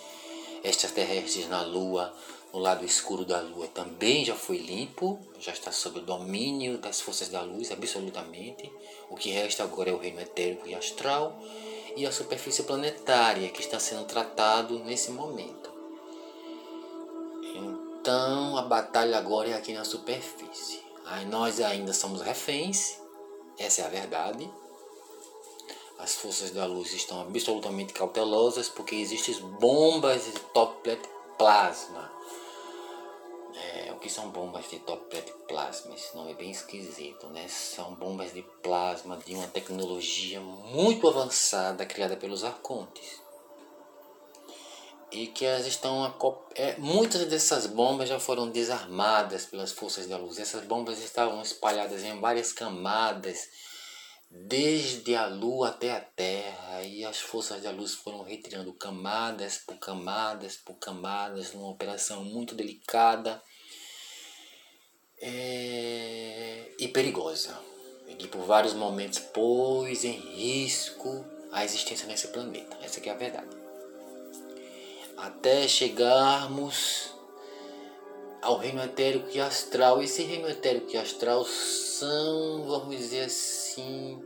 extraterrestres 0.64 1.50
na 1.50 1.64
Lua, 1.64 2.14
no 2.54 2.60
lado 2.60 2.86
escuro 2.86 3.26
da 3.26 3.42
Lua, 3.42 3.68
também 3.68 4.24
já 4.24 4.36
foi 4.36 4.58
limpo. 4.58 5.20
Já 5.40 5.52
está 5.52 5.72
sob 5.72 6.00
o 6.00 6.04
domínio 6.04 6.78
das 6.78 7.02
forças 7.02 7.30
da 7.30 7.42
luz, 7.42 7.72
absolutamente. 7.72 8.72
O 9.10 9.16
que 9.16 9.32
resta 9.32 9.64
agora 9.64 9.90
é 9.90 9.94
o 9.94 9.98
reino 9.98 10.22
etérico 10.22 10.68
e 10.68 10.76
astral 10.76 11.38
e 11.98 12.06
a 12.06 12.12
superfície 12.12 12.64
planetária, 12.64 13.50
que 13.50 13.62
está 13.62 13.80
sendo 13.80 14.06
tratado 14.06 14.80
nesse 14.80 15.10
momento. 15.10 15.73
Então 18.04 18.58
a 18.58 18.64
batalha 18.64 19.18
agora 19.18 19.52
é 19.52 19.54
aqui 19.54 19.72
na 19.72 19.86
superfície. 19.86 20.84
Aí 21.06 21.26
nós 21.26 21.62
ainda 21.62 21.94
somos 21.94 22.22
reféns 22.22 23.02
essa 23.58 23.84
é 23.84 23.86
a 23.86 23.90
verdade. 23.90 24.52
As 25.98 26.16
forças 26.16 26.52
da 26.52 26.66
luz 26.66 26.92
estão 26.92 27.22
absolutamente 27.22 27.94
cautelosas 27.94 28.68
porque 28.68 28.96
existem 28.96 29.36
bombas 29.52 30.26
de 30.26 30.32
toplet 30.54 31.00
plasma. 31.38 32.12
É, 33.56 33.94
o 33.94 34.00
que 34.00 34.10
são 34.10 34.30
bombas 34.32 34.70
de 34.70 34.80
toplet 34.80 35.32
plasma? 35.48 35.96
Esse 35.96 36.14
nome 36.16 36.32
é 36.32 36.36
bem 36.36 36.52
esquisito, 36.52 37.28
né? 37.28 37.48
São 37.48 37.94
bombas 37.94 38.34
de 38.34 38.42
plasma 38.62 39.16
de 39.18 39.34
uma 39.34 39.48
tecnologia 39.48 40.42
muito 40.42 41.08
avançada 41.08 41.86
criada 41.86 42.18
pelos 42.18 42.44
arcontes. 42.44 43.23
E 45.14 45.28
que 45.28 45.46
elas 45.46 45.68
estão 45.68 46.04
é, 46.56 46.76
muitas 46.78 47.26
dessas 47.28 47.68
bombas 47.68 48.10
já 48.10 48.20
foram 48.20 48.50
desarmadas 48.50 49.46
pelas 49.46 49.72
forças 49.72 50.08
da 50.08 50.18
luz. 50.18 50.40
Essas 50.40 50.66
bombas 50.66 51.00
estavam 51.00 51.42
espalhadas 51.42 52.04
em 52.04 52.20
várias 52.20 52.52
camadas, 52.52 53.48
desde 54.30 55.16
a 55.16 55.28
lua 55.28 55.70
até 55.70 55.92
a 55.92 56.02
terra, 56.02 56.82
e 56.82 57.06
as 57.06 57.20
forças 57.20 57.62
da 57.62 57.70
luz 57.70 57.94
foram 57.94 58.24
retirando 58.24 58.74
camadas 58.74 59.60
por 59.60 59.78
camadas 59.78 60.58
por 60.58 60.76
camadas, 60.80 61.54
numa 61.54 61.70
operação 61.70 62.24
muito 62.24 62.56
delicada 62.56 63.42
é, 65.22 66.72
e 66.80 66.88
perigosa, 66.88 67.56
e 68.08 68.16
que 68.16 68.28
por 68.28 68.42
vários 68.46 68.74
momentos 68.74 69.20
pôs 69.20 70.04
em 70.04 70.12
risco 70.12 71.24
a 71.52 71.64
existência 71.64 72.08
nesse 72.08 72.30
planeta. 72.30 72.76
Essa 72.82 73.00
é 73.00 73.12
a 73.12 73.16
verdade 73.16 73.63
até 75.24 75.66
chegarmos 75.70 77.14
ao 78.42 78.58
reino 78.58 78.84
etérico 78.84 79.30
e 79.34 79.40
astral. 79.40 80.04
Esse 80.04 80.22
reino 80.24 80.50
etérico 80.50 80.92
e 80.92 80.98
astral 80.98 81.46
são, 81.46 82.66
vamos 82.68 82.98
dizer 82.98 83.22
assim, 83.22 84.22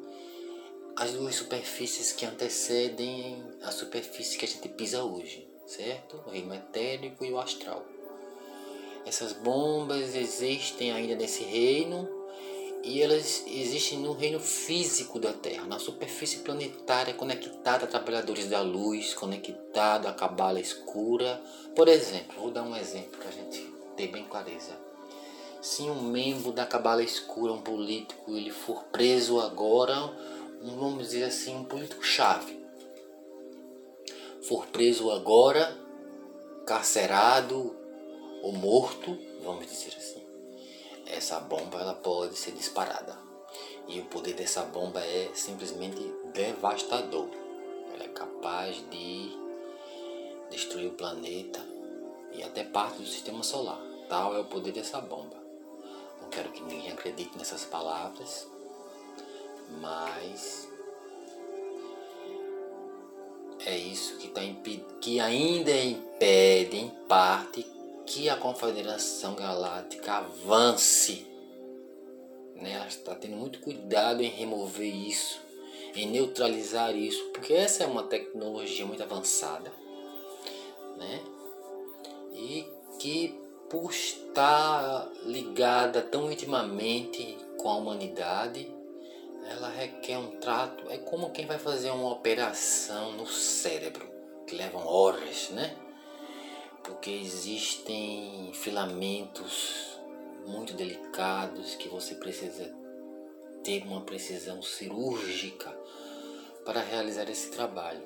as 0.95 1.13
duas 1.13 1.35
superfícies 1.35 2.11
que 2.11 2.25
antecedem 2.25 3.43
a 3.61 3.71
superfície 3.71 4.39
que 4.39 4.45
a 4.45 4.47
gente 4.47 4.67
pisa 4.69 5.03
hoje, 5.03 5.47
certo? 5.67 6.23
O 6.25 6.31
reino 6.31 6.55
etérico 6.55 7.23
e 7.23 7.31
o 7.31 7.39
astral. 7.39 7.85
Essas 9.05 9.33
bombas 9.33 10.15
existem 10.15 10.91
ainda 10.91 11.15
nesse 11.15 11.43
reino 11.43 12.09
e 12.87 13.01
elas 13.01 13.43
existem 13.45 13.99
no 13.99 14.13
reino 14.13 14.39
físico 14.39 15.19
da 15.19 15.33
Terra, 15.33 15.65
na 15.65 15.77
superfície 15.77 16.39
planetária 16.39 17.13
conectada 17.13 17.83
a 17.83 17.87
trabalhadores 17.87 18.47
da 18.47 18.61
luz, 18.61 19.13
conectado 19.13 20.07
à 20.07 20.13
cabala 20.13 20.57
escura. 20.57 21.41
Por 21.75 21.89
exemplo, 21.89 22.39
vou 22.39 22.49
dar 22.49 22.63
um 22.63 22.73
exemplo 22.73 23.17
para 23.19 23.27
a 23.27 23.31
gente 23.31 23.59
ter 23.97 24.07
bem 24.07 24.23
clareza. 24.23 24.71
Se 25.61 25.83
um 25.83 26.01
membro 26.01 26.53
da 26.53 26.65
cabala 26.65 27.03
escura, 27.03 27.51
um 27.51 27.61
político, 27.61 28.31
ele 28.31 28.51
for 28.51 28.85
preso 28.85 29.41
agora, 29.41 29.93
vamos 30.61 31.09
dizer 31.09 31.25
assim, 31.25 31.57
um 31.57 31.65
político 31.65 32.05
chave, 32.05 32.57
for 34.43 34.65
preso 34.67 35.11
agora, 35.11 35.77
carcerado 36.65 37.75
ou 38.41 38.53
morto, 38.53 39.17
vamos 39.43 39.67
dizer 39.67 39.93
assim 39.97 40.26
essa 41.11 41.39
bomba 41.39 41.79
ela 41.79 41.93
pode 41.93 42.35
ser 42.37 42.51
disparada. 42.51 43.17
E 43.87 43.99
o 43.99 44.05
poder 44.05 44.33
dessa 44.33 44.63
bomba 44.63 44.99
é 44.99 45.31
simplesmente 45.33 46.13
devastador. 46.33 47.27
Ela 47.93 48.03
é 48.03 48.09
capaz 48.09 48.75
de 48.89 49.31
destruir 50.49 50.87
o 50.87 50.93
planeta 50.93 51.59
e 52.33 52.43
até 52.43 52.63
parte 52.63 52.97
do 52.97 53.07
sistema 53.07 53.43
solar. 53.43 53.79
Tal 54.09 54.35
é 54.35 54.39
o 54.39 54.45
poder 54.45 54.71
dessa 54.71 54.99
bomba. 54.99 55.37
Não 56.21 56.29
quero 56.29 56.49
que 56.51 56.61
ninguém 56.61 56.91
acredite 56.91 57.37
nessas 57.37 57.63
palavras, 57.63 58.47
mas 59.79 60.67
é 63.65 63.77
isso 63.77 64.17
que, 64.17 64.27
tá 64.29 64.41
que 65.01 65.19
ainda 65.19 65.71
impede, 65.71 66.77
em 66.77 66.89
parte, 67.07 67.65
que 68.07 68.29
a 68.29 68.37
Confederação 68.37 69.35
Galáctica 69.35 70.13
avance. 70.13 71.27
Né? 72.55 72.71
Ela 72.71 72.87
está 72.87 73.13
tendo 73.13 73.35
muito 73.35 73.59
cuidado 73.59 74.23
em 74.23 74.29
remover 74.29 74.87
isso, 74.87 75.39
em 75.93 76.07
neutralizar 76.07 76.95
isso, 76.95 77.23
porque 77.33 77.53
essa 77.53 77.83
é 77.83 77.87
uma 77.87 78.03
tecnologia 78.03 78.85
muito 78.85 79.03
avançada, 79.03 79.71
né? 80.97 81.21
E 82.33 82.65
que 82.97 83.39
por 83.69 83.91
estar 83.91 85.11
ligada 85.25 86.01
tão 86.01 86.31
intimamente 86.31 87.37
com 87.57 87.69
a 87.69 87.75
humanidade, 87.75 88.73
ela 89.49 89.69
requer 89.69 90.17
um 90.17 90.39
trato. 90.39 90.89
É 90.89 90.97
como 90.97 91.31
quem 91.31 91.45
vai 91.45 91.59
fazer 91.59 91.91
uma 91.91 92.11
operação 92.11 93.11
no 93.13 93.27
cérebro, 93.27 94.07
que 94.47 94.55
levam 94.55 94.85
horas, 94.85 95.49
né? 95.49 95.75
Porque 96.87 97.11
existem 97.11 98.49
filamentos 98.53 99.99
muito 100.45 100.73
delicados 100.73 101.75
que 101.75 101.89
você 101.89 102.15
precisa 102.15 102.73
ter 103.61 103.83
uma 103.83 104.01
precisão 104.01 104.61
cirúrgica 104.61 105.69
para 106.63 106.79
realizar 106.79 107.29
esse 107.29 107.51
trabalho. 107.51 108.01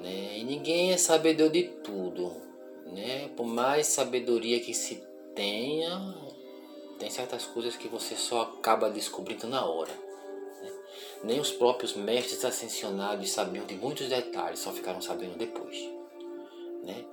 Né? 0.00 0.38
E 0.38 0.44
ninguém 0.44 0.92
é 0.92 0.96
sabedor 0.96 1.50
de 1.50 1.62
tudo. 1.84 2.32
Né? 2.84 3.28
Por 3.36 3.46
mais 3.46 3.86
sabedoria 3.86 4.58
que 4.58 4.74
se 4.74 5.00
tenha, 5.36 6.14
tem 6.98 7.08
certas 7.08 7.44
coisas 7.44 7.76
que 7.76 7.86
você 7.86 8.16
só 8.16 8.42
acaba 8.42 8.90
descobrindo 8.90 9.46
na 9.46 9.64
hora. 9.64 9.92
Né? 10.60 10.72
Nem 11.22 11.40
os 11.40 11.52
próprios 11.52 11.94
mestres 11.94 12.44
ascensionados 12.44 13.30
sabiam 13.30 13.64
de 13.66 13.76
muitos 13.76 14.08
detalhes, 14.08 14.58
só 14.58 14.72
ficaram 14.72 15.00
sabendo 15.00 15.38
depois. 15.38 15.78
Né? 16.82 17.04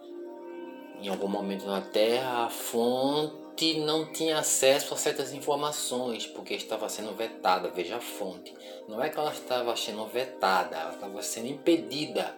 Em 1.05 1.09
algum 1.09 1.27
momento 1.27 1.67
na 1.67 1.81
Terra, 1.81 2.45
a 2.45 2.49
fonte 2.49 3.79
não 3.79 4.11
tinha 4.11 4.39
acesso 4.39 4.91
a 4.93 4.97
certas 4.97 5.31
informações 5.33 6.25
porque 6.25 6.55
estava 6.55 6.89
sendo 6.89 7.13
vetada. 7.13 7.69
Veja 7.69 7.97
a 7.97 8.01
fonte. 8.01 8.55
Não 8.87 9.03
é 9.03 9.09
que 9.09 9.19
ela 9.19 9.31
estava 9.31 9.75
sendo 9.75 10.05
vetada, 10.07 10.75
ela 10.75 10.93
estava 10.93 11.21
sendo 11.21 11.47
impedida. 11.47 12.35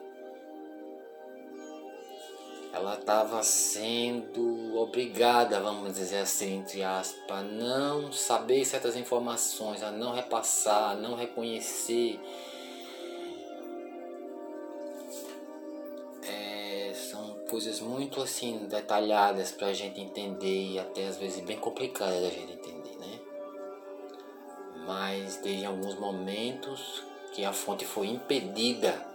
Ela 2.73 2.95
estava 2.95 3.41
sendo 3.41 4.77
obrigada, 4.77 5.61
vamos 5.61 5.93
dizer 5.93 6.19
assim, 6.19 6.57
entre 6.57 6.83
aspas, 6.83 7.39
a 7.39 7.41
não 7.41 8.11
saber 8.11 8.65
certas 8.65 8.95
informações, 8.97 9.81
a 9.81 9.89
não 9.89 10.13
repassar, 10.13 10.91
a 10.91 10.95
não 10.95 11.15
reconhecer 11.15 12.19
coisas 17.47 17.79
muito 17.79 18.21
assim 18.21 18.67
detalhadas 18.67 19.51
para 19.51 19.67
a 19.67 19.73
gente 19.73 19.99
entender 19.99 20.71
e 20.71 20.79
até 20.79 21.07
às 21.07 21.17
vezes 21.17 21.39
bem 21.41 21.57
complicadas 21.57 22.21
da 22.21 22.29
gente 22.29 22.53
entender, 22.53 22.97
né? 22.97 23.19
Mas 24.85 25.37
desde 25.37 25.65
alguns 25.65 25.95
momentos 25.95 27.03
que 27.33 27.43
a 27.43 27.53
fonte 27.53 27.85
foi 27.85 28.07
impedida 28.07 29.05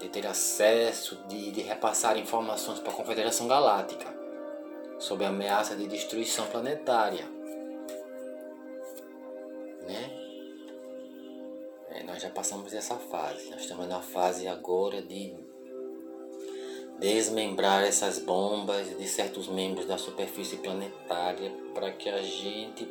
de 0.00 0.08
ter 0.08 0.26
acesso, 0.26 1.16
de, 1.28 1.50
de 1.50 1.60
repassar 1.60 2.16
informações 2.16 2.78
para 2.78 2.92
a 2.92 2.96
Confederação 2.96 3.46
Galáctica 3.46 4.06
sobre 4.98 5.26
a 5.26 5.28
ameaça 5.28 5.76
de 5.76 5.86
destruição 5.86 6.46
planetária, 6.46 7.24
né? 9.86 10.16
É, 11.90 12.02
nós 12.04 12.22
já 12.22 12.30
passamos 12.30 12.70
dessa 12.70 12.96
fase, 12.96 13.50
nós 13.50 13.62
estamos 13.62 13.86
na 13.88 14.00
fase 14.00 14.46
agora 14.46 15.02
de 15.02 15.34
desmembrar 17.00 17.82
essas 17.82 18.18
bombas 18.18 18.96
de 18.96 19.08
certos 19.08 19.48
membros 19.48 19.86
da 19.86 19.96
superfície 19.96 20.58
planetária 20.58 21.50
para 21.74 21.90
que 21.90 22.10
a 22.10 22.20
gente 22.20 22.86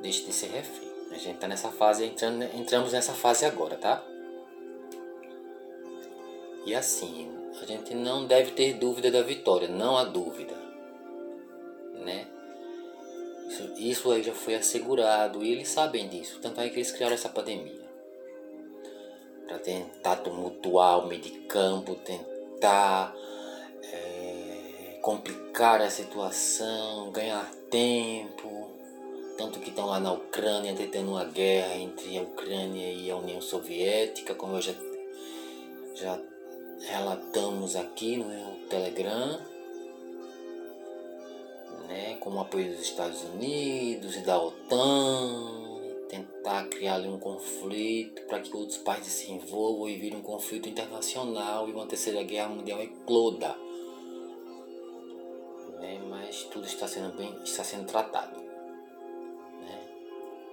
deixe 0.00 0.24
de 0.24 0.32
ser 0.32 0.46
refém. 0.46 0.88
A 1.10 1.18
gente 1.18 1.34
está 1.34 1.48
nessa 1.48 1.70
fase, 1.70 2.04
entrando, 2.04 2.44
entramos 2.54 2.92
nessa 2.92 3.12
fase 3.12 3.44
agora, 3.44 3.76
tá? 3.76 4.02
E 6.64 6.74
assim, 6.74 7.28
a 7.60 7.66
gente 7.66 7.92
não 7.92 8.24
deve 8.24 8.52
ter 8.52 8.74
dúvida 8.74 9.10
da 9.10 9.20
vitória, 9.20 9.66
não 9.66 9.98
há 9.98 10.04
dúvida, 10.04 10.54
né? 12.04 12.28
Isso, 13.48 13.72
isso 13.76 14.12
aí 14.12 14.22
já 14.22 14.32
foi 14.32 14.54
assegurado 14.54 15.44
e 15.44 15.50
eles 15.50 15.68
sabem 15.68 16.08
disso, 16.08 16.38
tanto 16.40 16.60
é 16.60 16.68
que 16.68 16.76
eles 16.76 16.92
criaram 16.92 17.14
essa 17.14 17.28
pandemia 17.28 17.81
para 19.52 19.58
tentar 19.58 20.16
tumultuar 20.16 21.00
o 21.00 21.08
meio 21.08 21.20
de 21.20 21.30
campo, 21.30 21.94
tentar 21.96 23.14
é, 23.82 24.98
complicar 25.02 25.82
a 25.82 25.90
situação, 25.90 27.10
ganhar 27.10 27.44
tempo. 27.70 28.70
Tanto 29.36 29.60
que 29.60 29.68
estão 29.68 29.84
lá 29.84 30.00
na 30.00 30.10
Ucrânia 30.10 30.74
tentando 30.74 31.10
uma 31.10 31.24
guerra 31.24 31.74
entre 31.74 32.16
a 32.16 32.22
Ucrânia 32.22 32.92
e 32.92 33.10
a 33.10 33.16
União 33.16 33.42
Soviética, 33.42 34.34
como 34.34 34.56
eu 34.56 34.62
já, 34.62 34.72
já 35.96 36.18
relatamos 36.88 37.76
aqui 37.76 38.16
no 38.16 38.56
Telegram, 38.68 39.38
né, 41.88 42.16
com 42.20 42.30
o 42.30 42.40
apoio 42.40 42.70
dos 42.70 42.80
Estados 42.80 43.22
Unidos 43.24 44.16
e 44.16 44.20
da 44.20 44.40
OTAN 44.40 45.61
tentar 46.12 46.68
criar 46.68 46.96
ali 46.96 47.08
um 47.08 47.18
conflito 47.18 48.20
para 48.26 48.38
que 48.40 48.54
outros 48.54 48.76
países 48.76 49.14
se 49.14 49.32
envolvam 49.32 49.88
e 49.88 49.96
vire 49.96 50.14
um 50.14 50.20
conflito 50.20 50.68
internacional 50.68 51.66
e 51.66 51.72
uma 51.72 51.86
terceira 51.86 52.22
guerra 52.22 52.50
mundial 52.50 52.82
ecloda. 52.82 53.56
Né? 55.80 55.98
Mas 56.10 56.44
tudo 56.44 56.66
está 56.66 56.86
sendo 56.86 57.16
bem, 57.16 57.34
está 57.42 57.64
sendo 57.64 57.86
tratado, 57.86 58.38
né? 58.38 59.80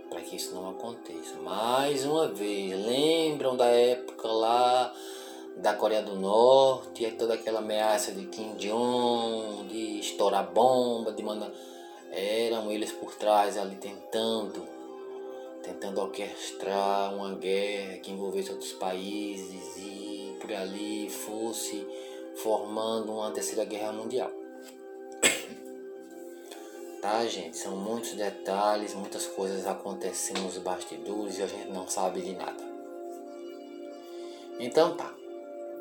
Para 0.10 0.22
que 0.22 0.38
isso 0.38 0.56
não 0.56 0.70
aconteça. 0.70 1.36
Mais 1.42 2.06
uma 2.06 2.30
vez, 2.30 2.72
lembram 2.86 3.58
da 3.58 3.66
época 3.66 4.30
lá 4.30 4.96
da 5.58 5.74
Coreia 5.74 6.02
do 6.02 6.16
Norte, 6.16 7.06
é 7.06 7.12
toda 7.12 7.34
aquela 7.34 7.60
ameaça 7.60 8.14
de 8.14 8.28
Kim 8.28 8.56
Jong, 8.56 9.68
de 9.68 10.00
estourar 10.00 10.50
bomba, 10.54 11.12
de 11.12 11.22
mandar. 11.22 11.52
Eram 12.12 12.72
eles 12.72 12.94
por 12.94 13.14
trás 13.16 13.58
ali 13.58 13.76
tentando, 13.76 14.79
tentando 15.70 16.02
orquestrar 16.02 17.14
uma 17.14 17.36
guerra 17.36 18.00
que 18.00 18.12
envolvesse 18.12 18.52
outros 18.52 18.74
países 18.74 19.78
e 19.78 20.36
por 20.42 20.52
ali 20.52 21.10
fosse 21.10 21.86
formando 22.38 23.14
uma 23.14 23.32
terceira 23.32 23.64
guerra 23.66 23.92
mundial. 23.92 24.32
Tá, 27.02 27.26
gente? 27.26 27.56
São 27.56 27.78
muitos 27.78 28.12
detalhes, 28.12 28.94
muitas 28.94 29.26
coisas 29.26 29.66
acontecendo 29.66 30.42
nos 30.42 30.58
bastidores 30.58 31.40
e 31.40 31.44
a 31.44 31.48
gente 31.48 31.70
não 31.70 31.88
sabe 31.88 32.22
de 32.22 32.36
nada. 32.36 32.62
Então 34.60 34.98
tá. 34.98 35.16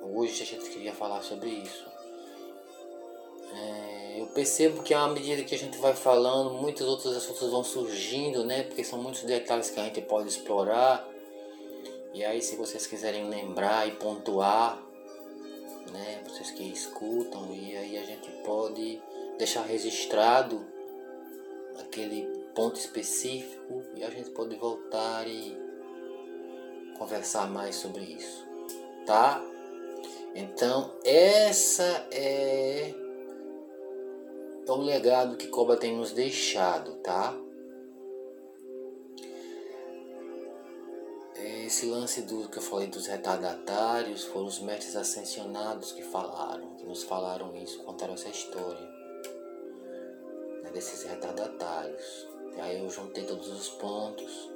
Hoje 0.00 0.44
a 0.44 0.46
gente 0.46 0.70
queria 0.70 0.92
falar 0.92 1.20
sobre 1.22 1.48
isso. 1.48 1.84
É, 3.52 3.87
eu 4.18 4.26
percebo 4.26 4.82
que 4.82 4.92
à 4.92 5.06
medida 5.06 5.44
que 5.44 5.54
a 5.54 5.58
gente 5.58 5.78
vai 5.78 5.94
falando, 5.94 6.50
muitos 6.54 6.86
outros 6.86 7.16
assuntos 7.16 7.50
vão 7.50 7.62
surgindo, 7.62 8.44
né? 8.44 8.64
Porque 8.64 8.82
são 8.82 9.00
muitos 9.00 9.22
detalhes 9.22 9.70
que 9.70 9.78
a 9.78 9.84
gente 9.84 10.00
pode 10.02 10.28
explorar. 10.28 11.08
E 12.12 12.24
aí, 12.24 12.42
se 12.42 12.56
vocês 12.56 12.86
quiserem 12.86 13.28
lembrar 13.28 13.86
e 13.86 13.92
pontuar, 13.92 14.82
né? 15.92 16.22
Vocês 16.28 16.50
que 16.50 16.64
escutam, 16.64 17.54
e 17.54 17.76
aí 17.76 17.96
a 17.96 18.02
gente 18.02 18.28
pode 18.44 19.00
deixar 19.38 19.62
registrado 19.62 20.66
aquele 21.78 22.22
ponto 22.54 22.74
específico 22.74 23.84
e 23.94 24.02
a 24.02 24.10
gente 24.10 24.30
pode 24.30 24.56
voltar 24.56 25.28
e 25.28 25.56
conversar 26.98 27.48
mais 27.48 27.76
sobre 27.76 28.02
isso, 28.02 28.44
tá? 29.06 29.40
Então, 30.34 30.92
essa 31.04 32.08
é 32.10 32.92
o 34.76 34.82
legado 34.82 35.36
que 35.36 35.48
Coba 35.48 35.76
tem 35.76 35.96
nos 35.96 36.12
deixado, 36.12 36.96
tá? 36.96 37.34
Esse 41.68 41.86
lance 41.86 42.22
do 42.22 42.48
que 42.48 42.58
eu 42.58 42.62
falei 42.62 42.88
dos 42.88 43.06
retardatários 43.06 44.24
foram 44.24 44.46
os 44.46 44.58
mestres 44.58 44.96
ascensionados 44.96 45.92
que 45.92 46.02
falaram, 46.02 46.74
que 46.76 46.84
nos 46.84 47.02
falaram 47.02 47.54
isso, 47.56 47.82
contaram 47.84 48.14
essa 48.14 48.28
história 48.28 48.80
né, 50.62 50.70
desses 50.72 51.02
retardatários. 51.04 52.26
E 52.56 52.60
aí 52.60 52.78
eu 52.80 52.90
juntei 52.90 53.24
todos 53.24 53.48
os 53.48 53.68
pontos. 53.68 54.50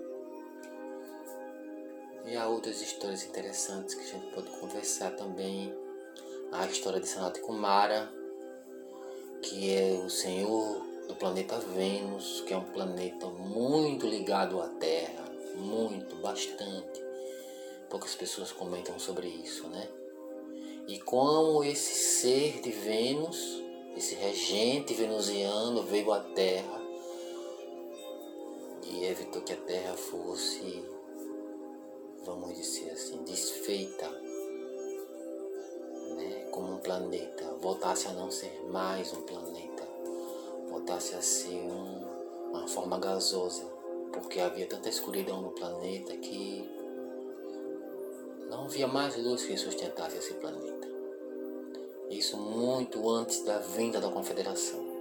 E 2.24 2.36
há 2.36 2.48
outras 2.48 2.80
histórias 2.80 3.24
interessantes 3.24 3.94
que 3.94 4.02
a 4.02 4.06
gente 4.06 4.32
pode 4.32 4.50
conversar 4.58 5.10
também. 5.12 5.74
A 6.50 6.66
história 6.66 7.00
de 7.00 7.08
Sanat 7.08 7.40
Kumara, 7.40 8.12
que 9.42 9.74
é 9.74 10.00
o 10.04 10.08
senhor 10.08 10.86
do 11.08 11.14
planeta 11.16 11.58
Vênus, 11.58 12.42
que 12.46 12.54
é 12.54 12.56
um 12.56 12.64
planeta 12.64 13.26
muito 13.26 14.06
ligado 14.06 14.60
à 14.60 14.68
Terra, 14.68 15.24
muito, 15.56 16.16
bastante. 16.16 17.02
Poucas 17.90 18.14
pessoas 18.14 18.52
comentam 18.52 18.98
sobre 18.98 19.28
isso, 19.28 19.66
né? 19.68 19.88
E 20.88 20.98
como 21.00 21.62
esse 21.62 21.94
ser 21.94 22.60
de 22.60 22.70
Vênus 22.70 23.62
esse 23.96 24.14
regente 24.14 24.94
venusiano 24.94 25.82
veio 25.82 26.12
à 26.12 26.20
Terra 26.20 26.80
e 28.84 29.04
evitou 29.04 29.42
que 29.42 29.52
a 29.52 29.56
Terra 29.56 29.94
fosse, 29.94 30.82
vamos 32.24 32.54
dizer 32.56 32.90
assim, 32.90 33.22
desfeita 33.24 34.08
como 36.52 36.74
um 36.74 36.78
planeta, 36.78 37.44
voltasse 37.60 38.06
a 38.06 38.12
não 38.12 38.30
ser 38.30 38.62
mais 38.68 39.12
um 39.12 39.22
planeta, 39.22 39.88
voltasse 40.68 41.14
a 41.14 41.22
ser 41.22 41.56
um, 41.56 42.50
uma 42.50 42.68
forma 42.68 42.98
gasosa, 42.98 43.64
porque 44.12 44.38
havia 44.38 44.66
tanta 44.66 44.90
escuridão 44.90 45.40
no 45.40 45.50
planeta 45.50 46.14
que 46.18 46.70
não 48.50 48.66
havia 48.66 48.86
mais 48.86 49.16
luz 49.16 49.44
que 49.44 49.56
sustentasse 49.56 50.18
esse 50.18 50.34
planeta. 50.34 50.86
Isso 52.10 52.36
muito 52.36 53.08
antes 53.08 53.42
da 53.44 53.58
vinda 53.58 53.98
da 53.98 54.10
confederação. 54.10 54.92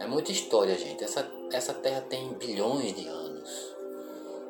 É 0.00 0.06
muita 0.08 0.32
história, 0.32 0.76
gente. 0.76 1.04
Essa, 1.04 1.30
essa 1.52 1.72
terra 1.72 2.00
tem 2.00 2.34
bilhões 2.34 2.92
de 2.96 3.06
anos. 3.06 3.76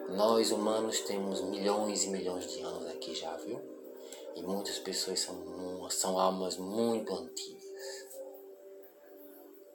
Nós 0.08 0.50
humanos 0.50 1.00
temos 1.00 1.42
milhões 1.42 2.04
e 2.04 2.08
milhões 2.08 2.50
de 2.50 2.62
anos 2.62 2.86
aqui 2.86 3.14
já, 3.14 3.36
viu? 3.36 3.73
E 4.34 4.42
muitas 4.42 4.78
pessoas 4.78 5.20
são, 5.20 5.90
são 5.90 6.18
almas 6.18 6.56
muito 6.56 7.14
antigas. 7.14 7.64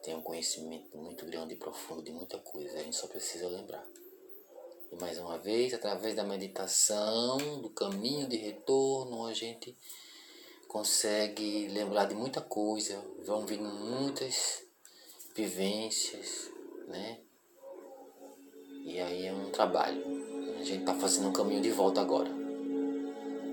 Tem 0.03 0.15
um 0.15 0.21
conhecimento 0.21 0.97
muito 0.97 1.25
grande 1.25 1.53
e 1.53 1.57
profundo 1.57 2.03
de 2.03 2.11
muita 2.11 2.37
coisa. 2.39 2.77
A 2.77 2.83
gente 2.83 2.95
só 2.95 3.07
precisa 3.07 3.47
lembrar. 3.47 3.85
E 4.91 4.95
mais 4.95 5.19
uma 5.19 5.37
vez, 5.37 5.73
através 5.73 6.15
da 6.15 6.23
meditação, 6.23 7.37
do 7.61 7.69
caminho 7.69 8.27
de 8.27 8.37
retorno, 8.37 9.25
a 9.25 9.33
gente 9.33 9.77
consegue 10.67 11.67
lembrar 11.67 12.05
de 12.05 12.15
muita 12.15 12.41
coisa, 12.41 13.03
vão 13.25 13.45
vindo 13.45 13.63
muitas 13.63 14.63
vivências, 15.35 16.49
né? 16.87 17.19
E 18.83 18.99
aí 18.99 19.27
é 19.27 19.33
um 19.33 19.51
trabalho. 19.51 20.03
A 20.59 20.63
gente 20.63 20.81
está 20.81 20.95
fazendo 20.95 21.29
um 21.29 21.33
caminho 21.33 21.61
de 21.61 21.71
volta 21.71 22.01
agora. 22.01 22.29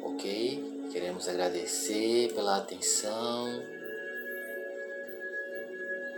Ok? 0.03 0.66
Queremos 0.97 1.29
agradecer 1.29 2.33
pela 2.33 2.57
atenção, 2.57 3.63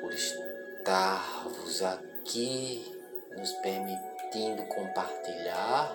por 0.01 0.15
estarmos 0.15 1.83
aqui 1.83 2.87
nos 3.37 3.51
permitindo 3.55 4.63
compartilhar 4.69 5.93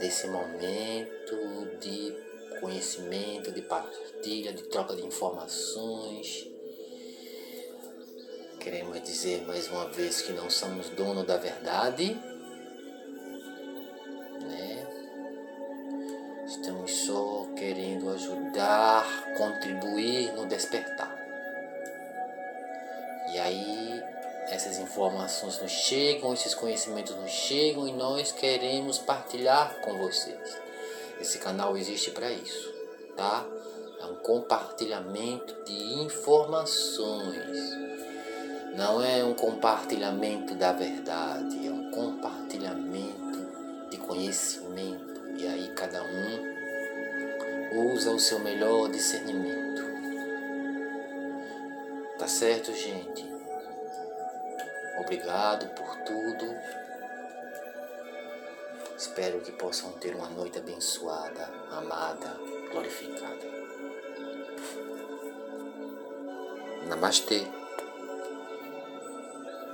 desse 0.00 0.26
momento 0.26 1.78
de 1.78 2.16
conhecimento, 2.58 3.52
de 3.52 3.62
partilha, 3.62 4.52
de 4.52 4.64
troca 4.64 4.96
de 4.96 5.06
informações. 5.06 6.50
Queremos 8.58 9.00
dizer 9.04 9.42
mais 9.42 9.68
uma 9.68 9.88
vez 9.88 10.20
que 10.20 10.32
não 10.32 10.50
somos 10.50 10.88
dono 10.90 11.24
da 11.24 11.36
verdade. 11.36 12.20
Despertar. 20.58 21.16
E 23.32 23.38
aí 23.38 24.02
essas 24.50 24.78
informações 24.78 25.60
nos 25.60 25.70
chegam, 25.70 26.34
esses 26.34 26.54
conhecimentos 26.54 27.14
nos 27.14 27.30
chegam 27.30 27.86
e 27.86 27.92
nós 27.92 28.32
queremos 28.32 28.98
partilhar 28.98 29.80
com 29.82 29.96
vocês. 29.98 30.58
Esse 31.20 31.38
canal 31.38 31.76
existe 31.76 32.10
para 32.10 32.30
isso, 32.32 32.74
tá? 33.16 33.46
É 34.00 34.04
um 34.06 34.16
compartilhamento 34.16 35.54
de 35.64 36.00
informações. 36.02 37.76
Não 38.74 39.02
é 39.02 39.22
um 39.24 39.34
compartilhamento 39.34 40.54
da 40.54 40.72
verdade, 40.72 41.66
é 41.66 41.70
um 41.70 41.90
compartilhamento 41.90 43.88
de 43.90 43.98
conhecimento. 43.98 45.20
E 45.36 45.46
aí 45.46 45.68
cada 45.74 46.02
um 46.02 46.58
usa 47.92 48.10
o 48.12 48.18
seu 48.18 48.38
melhor 48.38 48.88
discernimento. 48.88 49.87
Certo, 52.28 52.72
gente? 52.74 53.26
Obrigado 55.00 55.66
por 55.74 55.96
tudo. 56.02 56.54
Espero 58.96 59.40
que 59.40 59.50
possam 59.52 59.92
ter 59.92 60.14
uma 60.14 60.28
noite 60.28 60.58
abençoada, 60.58 61.50
amada, 61.70 62.36
glorificada. 62.70 63.44
Namastê. 66.86 67.57